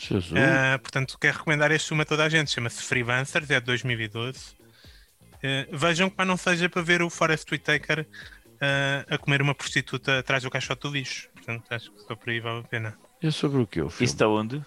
Jesus. 0.00 0.32
Uh, 0.32 0.78
portanto, 0.80 1.16
quero 1.18 1.38
recomendar 1.38 1.70
este 1.72 1.88
filme 1.88 2.02
a 2.02 2.06
toda 2.06 2.24
a 2.24 2.28
gente. 2.28 2.50
Chama-se 2.50 2.82
Freelancers, 2.82 3.50
é 3.50 3.60
de 3.60 3.66
2012. 3.66 4.38
Uh, 4.38 5.76
vejam 5.76 6.10
que 6.10 6.24
não 6.24 6.36
seja 6.36 6.68
para 6.68 6.82
ver 6.82 7.02
o 7.02 7.10
Forrest 7.10 7.50
Whitaker 7.50 8.00
uh, 8.00 9.14
a 9.14 9.18
comer 9.18 9.40
uma 9.40 9.54
prostituta 9.54 10.18
atrás 10.18 10.42
do 10.42 10.50
caixote 10.50 10.82
do 10.82 10.90
lixo. 10.90 11.28
Portanto, 11.34 11.64
acho 11.70 11.92
que 11.92 12.00
só 12.00 12.16
por 12.16 12.30
aí 12.30 12.40
vale 12.40 12.60
a 12.60 12.62
pena. 12.64 12.98
É 13.22 13.30
sobre 13.30 13.62
o 13.62 13.66
que 13.66 13.80
o 13.80 13.86
Isso 13.86 14.04
está 14.04 14.28
onde? 14.28 14.62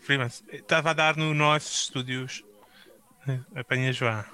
Freelance. 0.00 0.42
Estava 0.50 0.90
a 0.90 0.92
dar 0.92 1.16
no 1.16 1.34
nossos 1.34 1.82
estúdios. 1.82 2.44
Uh, 3.28 3.58
Apanha 3.58 3.92
já. 3.92 4.24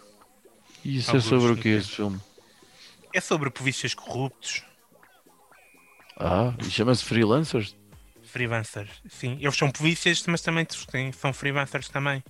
Isso 0.85 1.11
é 1.11 1.15
alguns 1.15 1.29
sobre 1.29 1.53
o 1.53 1.57
que 1.57 1.69
esse 1.69 1.89
filme? 1.91 2.21
É 3.13 3.21
sobre 3.21 3.51
polícias 3.51 3.95
corruptos. 3.95 4.63
Ah, 6.17 6.55
e 6.61 6.65
chama-se 6.71 7.05
Freelancers? 7.05 7.77
Freelancers. 8.23 9.03
Sim, 9.09 9.39
eles 9.41 9.57
são 9.57 9.71
polícias, 9.71 10.23
mas 10.27 10.43
também 10.43 10.65
têm- 10.91 11.13
são 11.13 11.33
freelancers 11.33 11.89
também. 11.89 12.23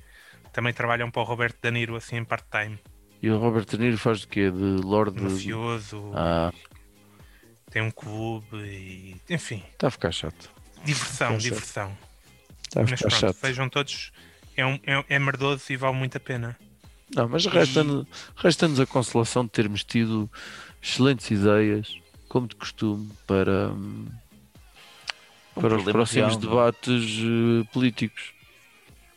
Também 0.53 0.73
trabalham 0.73 1.11
para 1.11 1.23
o 1.23 1.25
Roberto 1.25 1.59
Danilo 1.61 1.97
assim 1.97 2.17
em 2.17 2.25
part-time. 2.25 2.79
E 3.21 3.31
o 3.31 3.39
Robert 3.39 3.65
De 3.65 3.79
Niro 3.79 3.99
faz 3.99 4.21
de 4.21 4.29
quê? 4.29 4.51
De 4.51 4.59
Lord... 4.83 5.21
Mafioso, 5.21 6.13
Ah, 6.15 6.53
tem 7.71 7.83
um 7.83 7.91
clube 7.91 8.57
e. 8.57 9.21
Enfim, 9.29 9.63
está 9.73 9.89
a 9.89 9.91
ficar 9.91 10.13
chato. 10.13 10.51
diversão, 10.85 11.37
diversão. 11.37 11.99
Está 12.63 12.81
a 12.83 12.85
Mas 12.85 13.01
ficar 13.01 13.11
pronto, 13.11 13.21
chato. 13.21 13.39
vejam 13.43 13.69
todos. 13.69 14.13
É, 14.59 14.67
um, 14.67 14.75
é, 14.85 15.05
é 15.09 15.19
merdoso 15.19 15.63
e 15.73 15.77
vale 15.77 15.97
muito 15.97 16.17
a 16.17 16.21
pena. 16.21 16.57
Não, 17.15 17.29
mas 17.29 17.47
resta-nos 17.47 18.07
resta-nos 18.37 18.81
a 18.81 18.87
consolação 18.87 19.45
de 19.45 19.51
termos 19.51 19.85
tido 19.85 20.29
excelentes 20.83 21.31
ideias, 21.31 21.95
como 22.29 22.47
de 22.49 22.57
costume, 22.57 23.09
para, 23.27 23.69
hum, 23.69 24.07
Um 25.57 25.61
para 25.63 25.77
os 25.77 25.85
próximos 25.85 26.35
real, 26.37 26.41
não 26.41 26.49
é? 26.49 26.51
debates 26.73 27.19
eh, 27.21 27.69
políticos. 27.73 28.33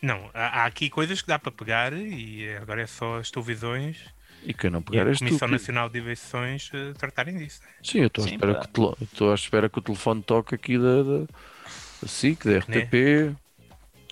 Não, 0.01 0.30
há, 0.34 0.62
há 0.62 0.65
aqui 0.65 0.89
coisas 0.89 1.21
que 1.21 1.27
dá 1.27 1.38
para 1.38 1.51
pegar 1.51 1.91
e 1.93 2.49
agora 2.56 2.82
é 2.82 2.88
só 2.88 3.17
as 3.17 3.30
televisões 3.30 3.97
E 4.43 4.54
quem 4.54 4.69
não 4.69 4.80
e 4.80 4.84
pegar 4.84 5.06
a 5.08 5.10
és 5.10 5.17
tu. 5.19 5.25
Comissão 5.25 5.47
que- 5.47 5.51
Nacional 5.54 5.89
de 5.89 5.99
Eleições 5.99 6.69
eh, 6.73 6.93
tratarem 6.97 7.38
disso. 7.38 7.62
Sim, 7.84 7.99
eu 7.99 8.08
estou 8.08 8.23
à 8.23 8.27
espera 8.27 8.54
que 8.56 8.62
o 8.62 8.67
tele- 8.95 8.97
estou 9.12 9.32
à 9.32 9.36
espera 9.36 9.69
que 9.69 9.80
o 9.80 9.82
telefone 9.82 10.21
toque 10.23 10.56
aqui 10.56 10.77
da, 10.77 11.04
da, 11.04 11.19
da 12.01 12.08
SIC, 12.08 12.45
da 12.45 12.58
RTP. 12.60 13.36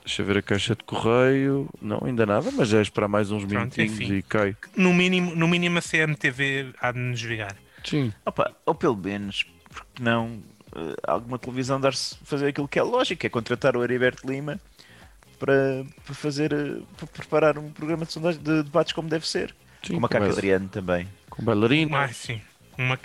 Deixa 0.09 0.23
eu 0.23 0.25
ver 0.25 0.37
a 0.39 0.41
caixa 0.41 0.75
de 0.75 0.83
correio. 0.85 1.69
Não, 1.79 2.01
ainda 2.03 2.25
nada, 2.25 2.49
mas 2.51 2.67
já 2.69 2.79
é 2.79 2.81
esperar 2.81 3.07
mais 3.07 3.29
uns 3.29 3.45
Pronto, 3.45 3.53
minutinhos 3.77 3.93
enfim. 4.01 4.13
e 4.15 4.21
cai. 4.23 4.57
No 4.75 4.91
mínimo, 4.91 5.35
no 5.35 5.47
mínimo 5.47 5.77
a 5.77 5.81
CMTV 5.83 6.73
há 6.81 6.91
de 6.91 6.97
nos 6.97 7.21
ligar. 7.21 7.55
Sim, 7.85 8.11
Opa, 8.25 8.51
ou 8.65 8.73
pelo 8.73 8.97
menos, 8.97 9.45
porque 9.69 10.01
não 10.01 10.41
eh, 10.75 10.95
alguma 11.07 11.37
televisão 11.37 11.79
dar-se 11.79 12.17
fazer 12.23 12.47
aquilo 12.47 12.67
que 12.67 12.79
é 12.79 12.81
lógico, 12.81 13.23
é 13.23 13.29
contratar 13.29 13.77
o 13.77 13.83
Heriberto 13.83 14.27
Lima 14.27 14.59
para, 15.37 15.85
para 16.03 16.15
fazer 16.15 16.51
eh, 16.53 16.81
para 16.97 17.05
preparar 17.05 17.57
um 17.59 17.71
programa 17.71 18.03
de 18.03 18.11
sondagem 18.11 18.41
de 18.41 18.63
debates 18.63 18.93
como 18.93 19.07
deve 19.09 19.27
ser. 19.27 19.53
sim 19.83 19.93
com 19.93 19.99
uma 19.99 20.07
com, 20.07 20.13
Caca 20.13 20.25
bail- 20.25 20.33
Adriano 20.37 20.69
também. 20.69 21.07
com 21.29 21.43
bailarina. 21.43 21.99
Ah, 22.05 22.07
sim. 22.07 22.41
Uma, 22.75 22.99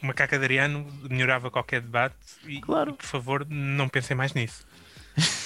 uma 0.00 0.14
caca 0.14 0.38
de 0.38 0.44
Ariano 0.44 0.86
melhorava 1.10 1.50
qualquer 1.50 1.80
debate 1.80 2.14
e, 2.46 2.60
Claro. 2.60 2.92
e, 2.92 2.94
por 2.94 3.06
favor, 3.06 3.44
não 3.50 3.88
pensem 3.88 4.16
mais 4.16 4.32
nisso. 4.32 4.64